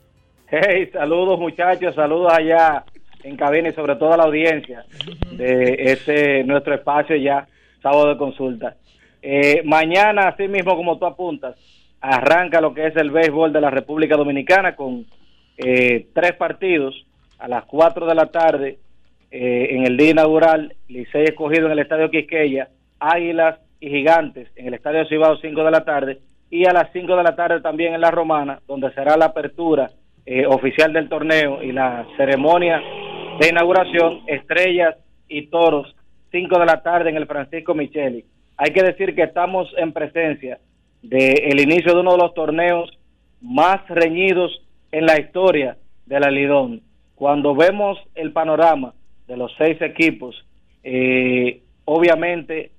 [0.47, 2.85] Hey, saludos muchachos, saludos allá
[3.21, 4.85] en cabina y sobre todo a la audiencia
[5.29, 7.49] de este nuestro espacio ya,
[7.81, 8.77] sábado de consulta.
[9.22, 11.55] Eh, mañana, así mismo como tú apuntas,
[11.99, 15.05] arranca lo que es el béisbol de la República Dominicana con
[15.57, 17.05] eh, tres partidos
[17.38, 18.80] a las 4 de la tarde
[19.30, 22.69] eh, en el día inaugural, Licey escogido en el Estadio Quisqueya,
[22.99, 26.19] Águilas y Gigantes en el Estadio Cibao 5 de la tarde
[26.49, 29.91] y a las 5 de la tarde también en la Romana, donde será la apertura
[30.47, 32.80] oficial del torneo y la ceremonia
[33.39, 34.95] de inauguración, Estrellas
[35.28, 35.95] y Toros,
[36.32, 38.24] 5 de la tarde en el Francisco Micheli.
[38.64, 40.59] Hay que decir que estamos en presencia
[41.01, 42.95] del inicio de uno de los torneos
[43.41, 44.51] más reñidos
[44.91, 46.84] en la historia de la Lidón.
[47.16, 48.93] Cuando vemos el panorama
[49.28, 50.45] de los seis equipos,
[50.84, 52.70] eh, obviamente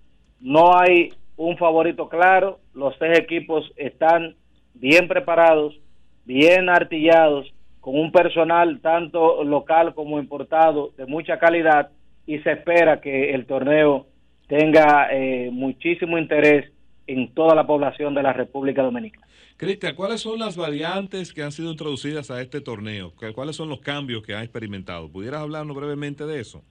[0.40, 4.36] no hay un favorito claro, los seis equipos están
[4.74, 5.76] bien preparados,
[6.24, 11.90] bien artillados, con un personal tanto local como importado de mucha calidad
[12.24, 14.06] y se espera que el torneo
[14.52, 16.70] tenga eh, muchísimo interés
[17.06, 19.26] en toda la población de la República Dominicana.
[19.56, 23.14] Cristian, ¿cuáles son las variantes que han sido introducidas a este torneo?
[23.34, 25.10] ¿Cuáles son los cambios que ha experimentado?
[25.10, 26.62] ¿Pudieras hablarnos brevemente de eso?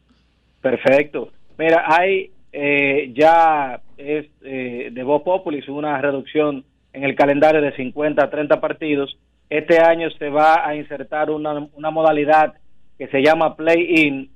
[0.61, 1.32] Perfecto.
[1.57, 6.63] Mira, hay eh, ya es eh, de Voz Populis una reducción
[6.93, 9.17] en el calendario de 50 a 30 partidos.
[9.49, 12.53] Este año se va a insertar una, una modalidad
[12.99, 14.29] que se llama Play-In,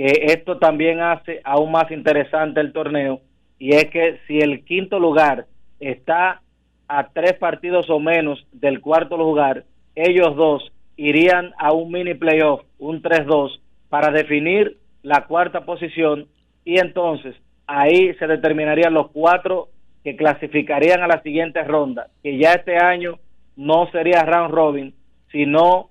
[0.00, 3.20] que esto también hace aún más interesante el torneo
[3.58, 5.44] y es que si el quinto lugar
[5.78, 6.40] está
[6.88, 12.62] a tres partidos o menos del cuarto lugar, ellos dos irían a un mini playoff,
[12.78, 16.28] un 3-2, para definir la cuarta posición
[16.64, 17.36] y entonces
[17.66, 19.68] ahí se determinarían los cuatro
[20.02, 23.18] que clasificarían a la siguiente ronda, que ya este año
[23.54, 24.94] no sería round robin,
[25.30, 25.90] sino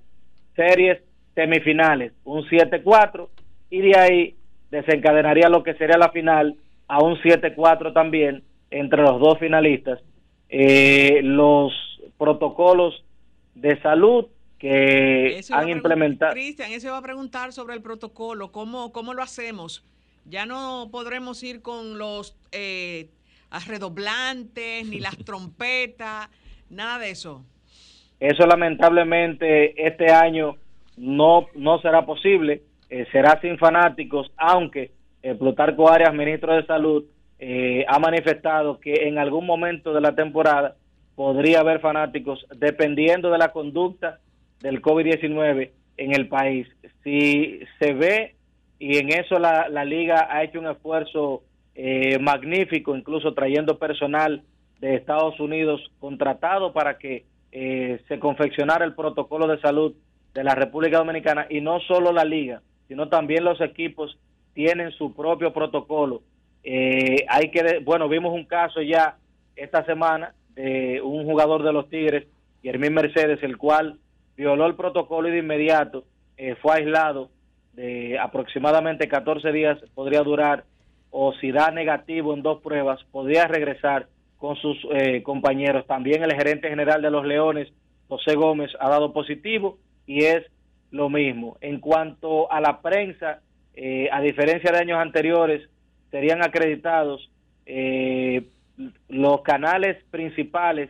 [0.56, 0.98] series
[1.36, 3.28] semifinales, un 7-4
[3.70, 4.36] y de ahí
[4.72, 6.56] desencadenaría lo que sería la final
[6.88, 10.00] a un 7-4 también entre los dos finalistas.
[10.50, 11.74] Eh, los
[12.18, 13.04] protocolos
[13.56, 14.26] de salud
[14.58, 16.34] que han implementado.
[16.34, 19.86] Cristian, eso va a preguntar sobre el protocolo, ¿cómo, cómo lo hacemos?
[20.26, 23.10] Ya no podremos ir con los eh,
[23.68, 26.30] redoblantes, ni las trompetas,
[26.70, 27.46] nada de eso.
[28.20, 30.58] Eso lamentablemente este año
[30.98, 32.64] no, no será posible.
[32.90, 37.06] Eh, será sin fanáticos, aunque eh, Plutarco Arias, ministro de Salud,
[37.38, 40.76] eh, ha manifestado que en algún momento de la temporada
[41.16, 44.20] podría haber fanáticos dependiendo de la conducta
[44.62, 46.68] del COVID-19 en el país.
[47.04, 48.36] Si se ve,
[48.80, 51.44] y en eso la, la liga ha hecho un esfuerzo
[52.20, 54.42] magnífico, incluso trayendo personal
[54.82, 59.94] de Estados Unidos contratado para que se confeccionara el protocolo de salud
[60.34, 64.18] de la República Dominicana y no solo la liga, sino también los equipos
[64.54, 66.24] tienen su propio protocolo.
[66.64, 69.16] Eh, hay que, bueno, vimos un caso ya
[69.56, 72.28] esta semana de un jugador de los Tigres,
[72.64, 74.00] Yermín Mercedes, el cual
[74.36, 76.04] violó el protocolo y de inmediato
[76.36, 77.30] eh, fue aislado
[77.74, 80.66] de aproximadamente 14 días, podría durar,
[81.12, 85.86] o si da negativo en dos pruebas, podría regresar con sus eh, compañeros.
[85.86, 87.72] También el gerente general de los Leones,
[88.08, 89.78] José Gómez, ha dado positivo
[90.08, 90.44] y es
[90.92, 91.58] lo mismo.
[91.62, 93.42] En cuanto a la prensa,
[93.76, 95.70] eh, a diferencia de años anteriores,
[96.12, 97.30] serían acreditados
[97.66, 98.44] eh,
[99.08, 100.90] los canales principales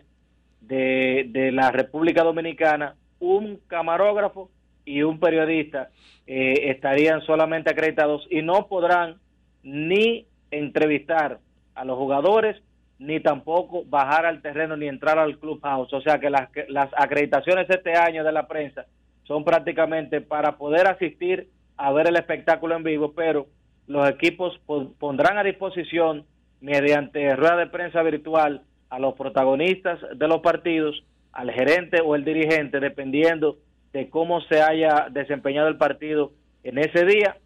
[0.61, 4.49] de, de la República Dominicana, un camarógrafo
[4.85, 5.89] y un periodista
[6.25, 9.17] eh, estarían solamente acreditados y no podrán
[9.63, 11.39] ni entrevistar
[11.75, 12.61] a los jugadores
[12.97, 15.93] ni tampoco bajar al terreno ni entrar al clubhouse.
[15.93, 18.85] O sea que las, las acreditaciones este año de la prensa
[19.29, 23.45] son prácticamente para poder asistir a ver el espectáculo en vivo, pero
[23.85, 24.59] los equipos
[24.97, 26.25] pondrán a disposición
[26.61, 32.25] mediante rueda de prensa virtual a los protagonistas de los partidos, al gerente o el
[32.25, 33.59] dirigente, dependiendo
[33.93, 36.31] de cómo se haya desempeñado el partido
[36.63, 37.37] en ese día,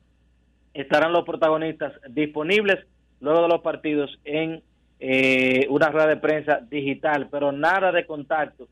[0.73, 2.79] estarán los protagonistas disponibles
[3.19, 4.63] luego de los partidos en
[5.01, 8.69] eh, una rueda de prensa digital, pero nada de contacto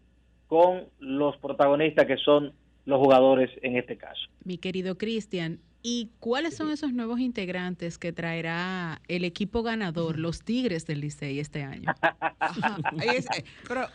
[0.47, 2.53] con los protagonistas que son
[2.85, 4.21] los jugadores en este caso.
[4.43, 10.43] Mi querido Cristian, ¿Y cuáles son esos nuevos integrantes que traerá el equipo ganador, los
[10.43, 11.93] Tigres del Licey, este año?
[13.01, 13.23] Eh,
[13.67, 13.87] pero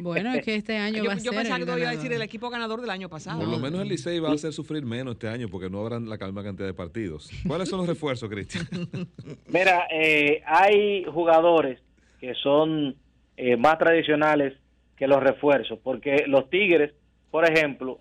[0.00, 1.24] Bueno, es que este año va a ser.
[1.24, 3.40] Yo pensaba que iba a decir el equipo ganador del año pasado.
[3.40, 6.08] Por lo menos el Licey va a hacer sufrir menos este año porque no habrán
[6.08, 7.30] la misma cantidad de partidos.
[7.46, 8.68] ¿Cuáles son los refuerzos, Cristian?
[9.48, 11.80] Mira, eh, hay jugadores
[12.20, 12.94] que son
[13.36, 14.54] eh, más tradicionales
[14.96, 16.92] que los refuerzos, porque los Tigres,
[17.34, 17.98] por ejemplo,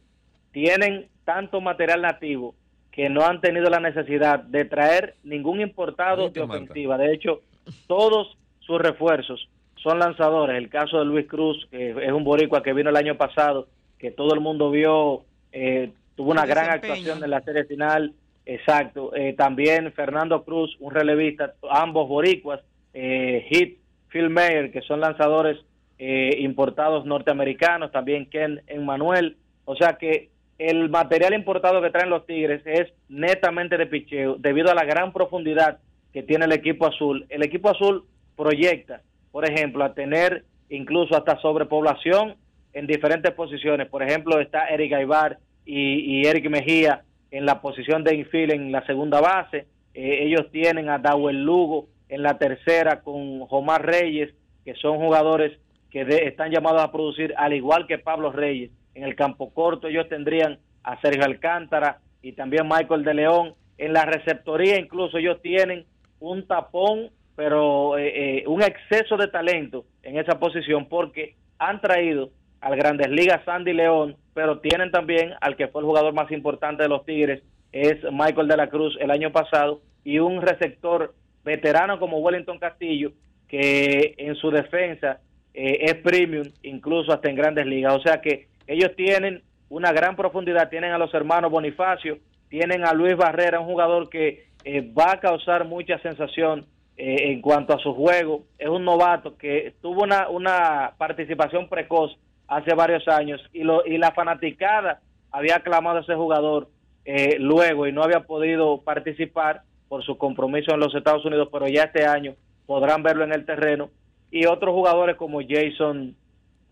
[0.51, 2.53] tienen tanto material nativo
[2.91, 6.99] que no han tenido la necesidad de traer ningún importado de ofensiva.
[6.99, 7.41] De hecho,
[7.87, 10.55] todos sus refuerzos son lanzadores.
[10.55, 14.11] El caso de Luis Cruz, que es un boricua que vino el año pasado, que
[14.11, 18.13] todo el mundo vio, eh, tuvo una gran actuación en la serie final.
[18.45, 19.15] Exacto.
[19.15, 22.59] Eh, también Fernando Cruz, un relevista, ambos boricuas.
[22.93, 23.79] Eh, Hit,
[24.09, 25.57] Phil Mayer, que son lanzadores
[26.05, 27.93] eh, importados norteamericanos.
[27.93, 29.37] También Ken Emmanuel.
[29.63, 34.69] O sea que el material importado que traen los Tigres es netamente de picheo debido
[34.69, 35.79] a la gran profundidad
[36.11, 37.25] que tiene el equipo azul.
[37.29, 38.03] El equipo azul
[38.35, 39.01] proyecta,
[39.31, 42.35] por ejemplo, a tener incluso hasta sobrepoblación
[42.73, 43.87] en diferentes posiciones.
[43.87, 48.85] Por ejemplo, está Eric Aybar y, Eric Mejía en la posición de infield en la
[48.85, 49.67] segunda base.
[49.93, 54.33] Eh, ellos tienen a Dawel Lugo en la tercera con Omar Reyes,
[54.65, 55.57] que son jugadores
[55.93, 60.09] que están llamados a producir al igual que Pablo Reyes en el campo corto ellos
[60.09, 63.53] tendrían a Sergio Alcántara y también Michael de León.
[63.77, 65.85] En la receptoría incluso ellos tienen
[66.19, 72.31] un tapón, pero eh, eh, un exceso de talento en esa posición porque han traído
[72.59, 76.81] al Grandes Ligas Sandy León, pero tienen también al que fue el jugador más importante
[76.81, 81.13] de los Tigres, es Michael de la Cruz el año pasado, y un receptor
[81.43, 83.11] veterano como Wellington Castillo,
[83.47, 85.19] que en su defensa
[85.53, 87.95] eh, es premium, incluso hasta en grandes ligas.
[87.95, 92.93] O sea que ellos tienen una gran profundidad, tienen a los hermanos Bonifacio, tienen a
[92.93, 97.79] Luis Barrera, un jugador que eh, va a causar mucha sensación eh, en cuanto a
[97.79, 98.43] su juego.
[98.59, 102.15] Es un novato que tuvo una, una participación precoz
[102.47, 105.01] hace varios años y, lo, y la fanaticada
[105.31, 106.69] había aclamado a ese jugador
[107.05, 111.67] eh, luego y no había podido participar por su compromiso en los Estados Unidos, pero
[111.67, 112.35] ya este año
[112.65, 113.89] podrán verlo en el terreno.
[114.33, 116.15] Y otros jugadores como Jason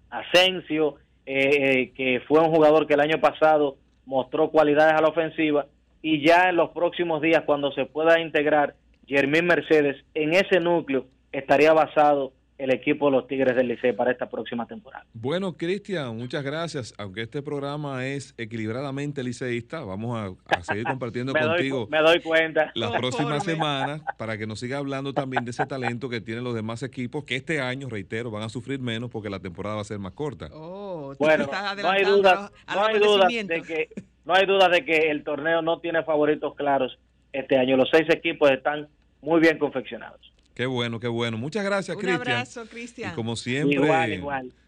[0.09, 0.95] Asensio,
[1.27, 5.67] eh, que fue un jugador que el año pasado mostró cualidades a la ofensiva
[6.01, 8.73] y ya en los próximos días cuando se pueda integrar
[9.05, 14.11] Jermín Mercedes en ese núcleo estaría basado el equipo de los Tigres del Liceo para
[14.11, 15.03] esta próxima temporada.
[15.13, 16.93] Bueno, Cristian, muchas gracias.
[16.99, 22.71] Aunque este programa es equilibradamente liceísta, vamos a, seguir compartiendo contigo me doy cuenta.
[22.75, 26.53] las próximas semanas para que nos siga hablando también de ese talento que tienen los
[26.53, 29.85] demás equipos, que este año, reitero, van a sufrir menos porque la temporada va a
[29.85, 30.49] ser más corta.
[30.53, 31.47] Oh, bueno,
[31.81, 33.89] no hay duda, no hay duda de que
[34.23, 36.99] no hay duda de que el torneo no tiene favoritos claros
[37.33, 37.75] este año.
[37.75, 38.87] Los seis equipos están
[39.21, 40.30] muy bien confeccionados.
[40.61, 41.39] Qué bueno, qué bueno.
[41.39, 42.21] Muchas gracias, Cristian.
[42.21, 43.13] Un abrazo, Cristian.
[43.13, 44.21] Y como siempre,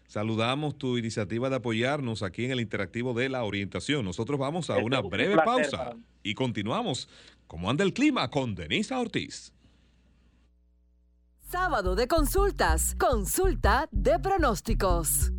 [0.08, 4.04] saludamos tu iniciativa de apoyarnos aquí en el interactivo de la orientación.
[4.04, 7.08] Nosotros vamos a una breve pausa y continuamos.
[7.46, 9.52] ¿Cómo anda el clima con Denisa Ortiz?
[11.48, 12.96] Sábado de consultas.
[12.98, 15.33] Consulta de pronósticos.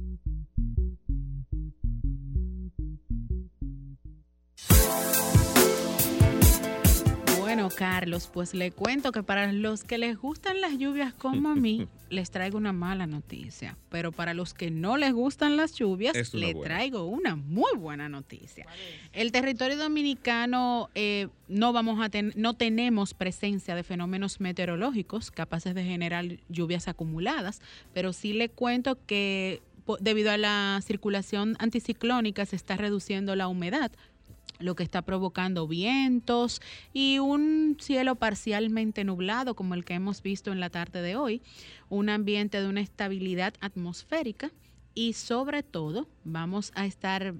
[7.55, 11.55] Bueno, Carlos, pues le cuento que para los que les gustan las lluvias como a
[11.55, 13.77] mí, les traigo una mala noticia.
[13.87, 18.65] Pero para los que no les gustan las lluvias, le traigo una muy buena noticia.
[19.13, 25.85] El territorio dominicano eh, no vamos a no tenemos presencia de fenómenos meteorológicos capaces de
[25.85, 27.61] generar lluvias acumuladas,
[27.93, 29.61] pero sí le cuento que
[30.01, 33.93] debido a la circulación anticiclónica se está reduciendo la humedad
[34.59, 36.61] lo que está provocando vientos
[36.93, 41.41] y un cielo parcialmente nublado como el que hemos visto en la tarde de hoy,
[41.89, 44.51] un ambiente de una estabilidad atmosférica
[44.93, 47.35] y sobre todo vamos a estar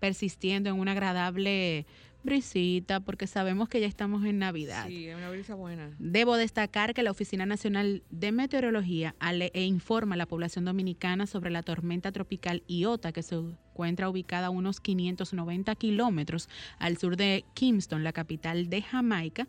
[0.00, 1.86] persistiendo en una agradable
[2.26, 4.86] brisita, porque sabemos que ya estamos en Navidad.
[4.88, 5.90] Sí, es una brisa buena.
[5.98, 11.26] Debo destacar que la Oficina Nacional de Meteorología ale- e informa a la población dominicana
[11.26, 16.48] sobre la tormenta tropical Iota, que se encuentra ubicada a unos 590 kilómetros
[16.78, 19.48] al sur de Kingston, la capital de Jamaica.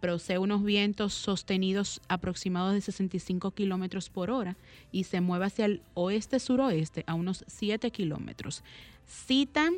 [0.00, 4.56] Procede unos vientos sostenidos aproximados de 65 kilómetros por hora
[4.92, 8.62] y se mueve hacia el oeste-suroeste a unos 7 kilómetros.
[9.06, 9.74] Citan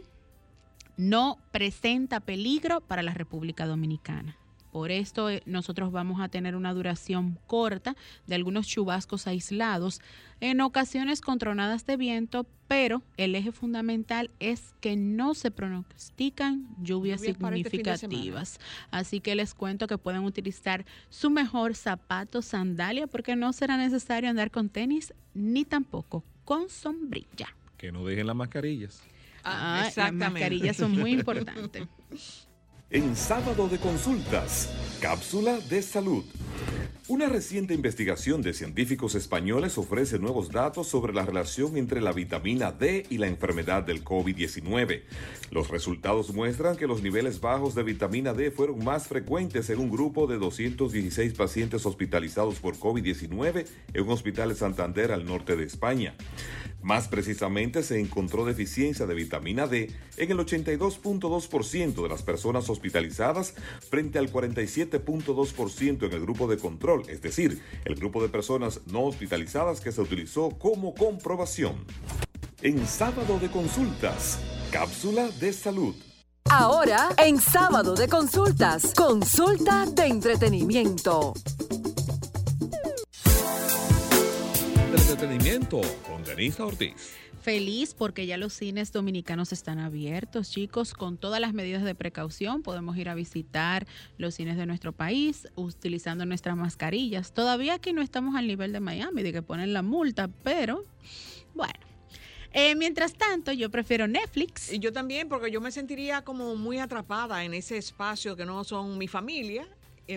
[0.98, 4.36] no presenta peligro para la República Dominicana.
[4.72, 7.96] Por esto eh, nosotros vamos a tener una duración corta
[8.26, 10.00] de algunos chubascos aislados,
[10.40, 16.68] en ocasiones con tronadas de viento, pero el eje fundamental es que no se pronostican
[16.82, 18.60] lluvias este significativas.
[18.90, 24.28] Así que les cuento que pueden utilizar su mejor zapato, sandalia, porque no será necesario
[24.28, 27.54] andar con tenis ni tampoco con sombrilla.
[27.78, 29.02] Que no dejen las mascarillas.
[29.50, 30.30] Ah, las exactamente.
[30.30, 31.82] mascarillas son muy importantes.
[32.90, 34.70] En sábado de consultas,
[35.00, 36.24] cápsula de salud.
[37.08, 42.70] Una reciente investigación de científicos españoles ofrece nuevos datos sobre la relación entre la vitamina
[42.70, 45.04] D y la enfermedad del COVID-19.
[45.50, 49.90] Los resultados muestran que los niveles bajos de vitamina D fueron más frecuentes en un
[49.90, 53.64] grupo de 216 pacientes hospitalizados por COVID-19
[53.94, 56.14] en un hospital de Santander al norte de España.
[56.82, 63.54] Más precisamente, se encontró deficiencia de vitamina D en el 82.2% de las personas hospitalizadas
[63.90, 69.04] frente al 47.2% en el grupo de control, es decir, el grupo de personas no
[69.04, 71.84] hospitalizadas que se utilizó como comprobación.
[72.62, 74.38] En sábado de consultas,
[74.70, 75.94] cápsula de salud.
[76.50, 81.34] Ahora, en sábado de consultas, consulta de entretenimiento.
[84.90, 86.94] Del entretenimiento con Denisa Ortiz.
[87.48, 92.62] Feliz porque ya los cines dominicanos están abiertos, chicos, con todas las medidas de precaución.
[92.62, 93.86] Podemos ir a visitar
[94.18, 97.32] los cines de nuestro país utilizando nuestras mascarillas.
[97.32, 100.84] Todavía aquí no estamos al nivel de Miami, de que ponen la multa, pero
[101.54, 101.72] bueno.
[102.52, 104.70] Eh, mientras tanto, yo prefiero Netflix.
[104.70, 108.62] Y yo también, porque yo me sentiría como muy atrapada en ese espacio que no
[108.62, 109.66] son mi familia.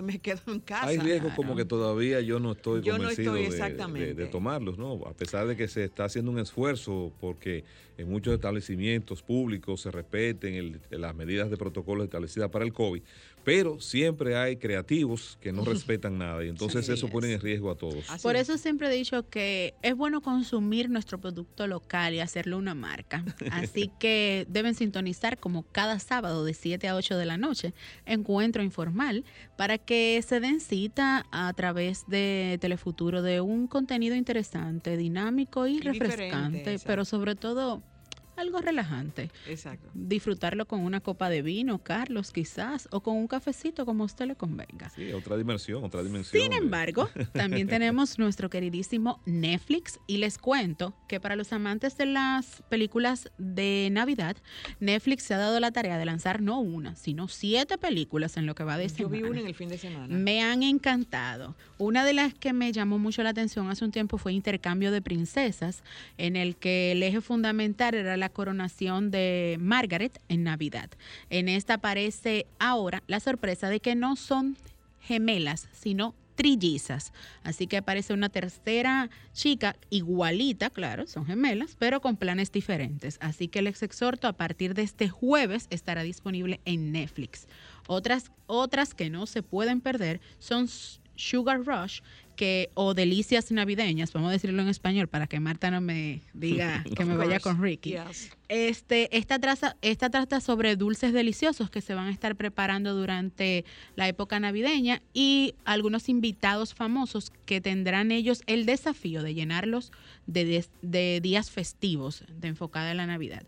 [0.02, 0.88] Me quedo en casa.
[0.88, 3.34] Hay riesgos como que todavía yo no estoy Yo no convencido
[4.16, 4.94] de tomarlos, ¿no?
[5.06, 7.66] A pesar de que se está haciendo un esfuerzo porque
[7.98, 13.02] en muchos establecimientos públicos se respeten el- las medidas de protocolo establecidas para el COVID,
[13.44, 17.12] pero siempre hay creativos que no respetan nada y entonces eso es.
[17.12, 18.06] pone en riesgo a todos.
[18.22, 22.76] Por eso siempre he dicho que es bueno consumir nuestro producto local y hacerlo una
[22.76, 23.24] marca.
[23.52, 27.74] Así que deben sintonizar como cada sábado de 7 a 8 de la noche,
[28.06, 29.24] encuentro informal,
[29.58, 35.80] para que se den cita a través de Telefuturo de un contenido interesante, dinámico y,
[35.80, 37.84] refrescante, pero sobre todo
[38.42, 39.32] algo relajante.
[39.48, 39.90] Exacto.
[39.94, 44.26] Disfrutarlo con una copa de vino, Carlos, quizás, o con un cafecito como a usted
[44.26, 44.90] le convenga.
[44.90, 46.44] Sí, otra dimensión, otra dimensión.
[46.44, 52.08] Sin embargo, también tenemos nuestro queridísimo Netflix y les cuento que para los amantes de
[52.08, 54.36] las películas de Navidad,
[54.80, 58.56] Netflix se ha dado la tarea de lanzar no una, sino siete películas en lo
[58.56, 59.32] que va de Yo vi semana.
[59.32, 60.08] una en el fin de semana.
[60.16, 61.56] Me han encantado.
[61.78, 65.02] Una de las que me llamó mucho la atención hace un tiempo fue Intercambio de
[65.02, 65.84] Princesas,
[66.18, 70.90] en el que el eje fundamental era la coronación de Margaret en Navidad.
[71.30, 74.58] En esta aparece ahora la sorpresa de que no son
[75.00, 77.14] gemelas, sino trillizas.
[77.44, 83.18] Así que aparece una tercera chica igualita, claro, son gemelas, pero con planes diferentes.
[83.22, 87.48] Así que les exhorto a partir de este jueves estará disponible en Netflix.
[87.88, 90.68] Otras, otras que no se pueden perder son
[91.16, 92.02] Sugar Rush
[92.36, 96.84] que, o Delicias Navideñas, vamos a decirlo en español para que Marta no me diga
[96.96, 97.92] que me vaya con Ricky.
[97.92, 98.32] yes.
[98.50, 103.64] Este, esta, traza, esta trata sobre dulces deliciosos que se van a estar preparando durante
[103.96, 109.92] la época navideña y algunos invitados famosos que tendrán ellos el desafío de llenarlos
[110.28, 113.44] de, des- de días festivos, de enfocada en la Navidad.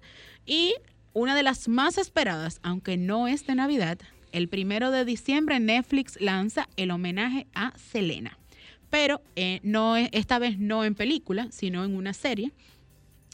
[0.46, 0.76] Y
[1.14, 3.98] una de las más esperadas, aunque no es de Navidad,
[4.32, 8.38] el primero de diciembre Netflix lanza el homenaje a Selena.
[8.94, 12.52] Pero eh, no, es- esta vez no en película, sino en una serie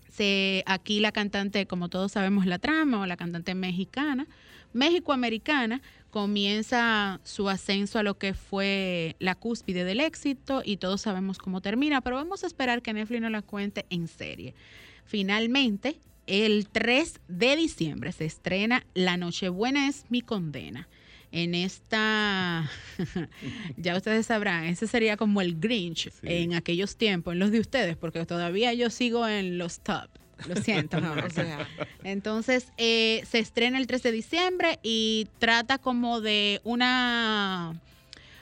[0.09, 4.25] se, aquí la cantante, como todos sabemos la trama, o la cantante mexicana,
[4.71, 5.81] México-americana,
[6.11, 11.59] comienza su ascenso a lo que fue la cúspide del éxito y todos sabemos cómo
[11.59, 14.55] termina, pero vamos a esperar que Netflix nos la cuente en serie.
[15.03, 20.87] Finalmente, el 3 de diciembre se estrena La Nochebuena es mi condena.
[21.31, 22.69] En esta,
[23.77, 27.95] ya ustedes sabrán, ese sería como el Grinch en aquellos tiempos, en los de ustedes,
[27.97, 30.09] porque todavía yo sigo en los top.
[30.47, 31.67] Lo siento, no, o sea.
[32.03, 37.79] Entonces, eh, se estrena el 3 de diciembre y trata como de una...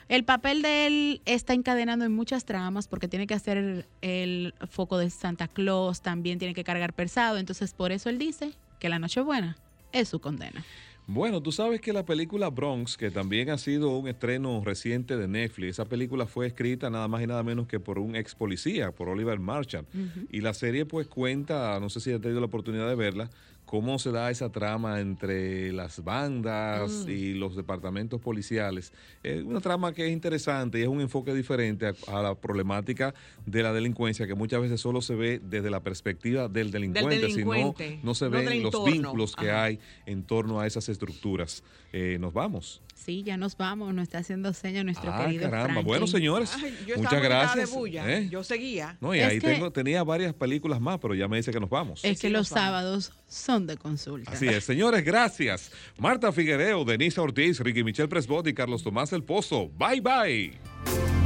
[0.08, 4.96] El papel de él está encadenando en muchas tramas porque tiene que hacer el foco
[4.96, 8.98] de Santa Claus, también tiene que cargar pesado, entonces por eso él dice que la
[8.98, 9.58] Nochebuena
[9.92, 10.64] es su condena.
[11.10, 15.26] Bueno, tú sabes que la película Bronx, que también ha sido un estreno reciente de
[15.26, 18.92] Netflix, esa película fue escrita nada más y nada menos que por un ex policía,
[18.92, 19.86] por Oliver Marchand.
[20.30, 23.30] Y la serie pues cuenta, no sé si has tenido la oportunidad de verla,
[23.68, 27.10] cómo se da esa trama entre las bandas Mm.
[27.10, 28.94] y los departamentos policiales.
[29.22, 33.14] Es una trama que es interesante y es un enfoque diferente a, a la problemática
[33.44, 37.88] de la delincuencia, que muchas veces solo se ve desde la perspectiva del delincuente, delincuente,
[37.90, 38.86] sino no se no ven los entorno.
[38.90, 39.64] vínculos que Ajá.
[39.64, 41.62] hay en torno a esas estructuras.
[41.92, 42.80] Eh, nos vamos.
[43.04, 45.64] Sí, ya nos vamos, nos está haciendo seña nuestro Ah, querido caramba.
[45.66, 45.86] Franklin.
[45.86, 47.70] Bueno, señores, Ay, yo muchas gracias.
[47.70, 48.12] de bulla.
[48.18, 48.28] ¿eh?
[48.28, 48.98] Yo seguía.
[49.00, 51.60] No, y Es ahí que- tengo, tenía varias películas más, pero ya me dice que
[51.60, 52.04] nos vamos.
[52.04, 54.32] Es que los sábados son de consulta.
[54.32, 55.70] Así es, señores, gracias.
[55.96, 59.68] Marta Figuereo, Denise Ortiz, Ricky Michel Presbot y Carlos Tomás El Pozo.
[59.78, 61.17] Bye, bye.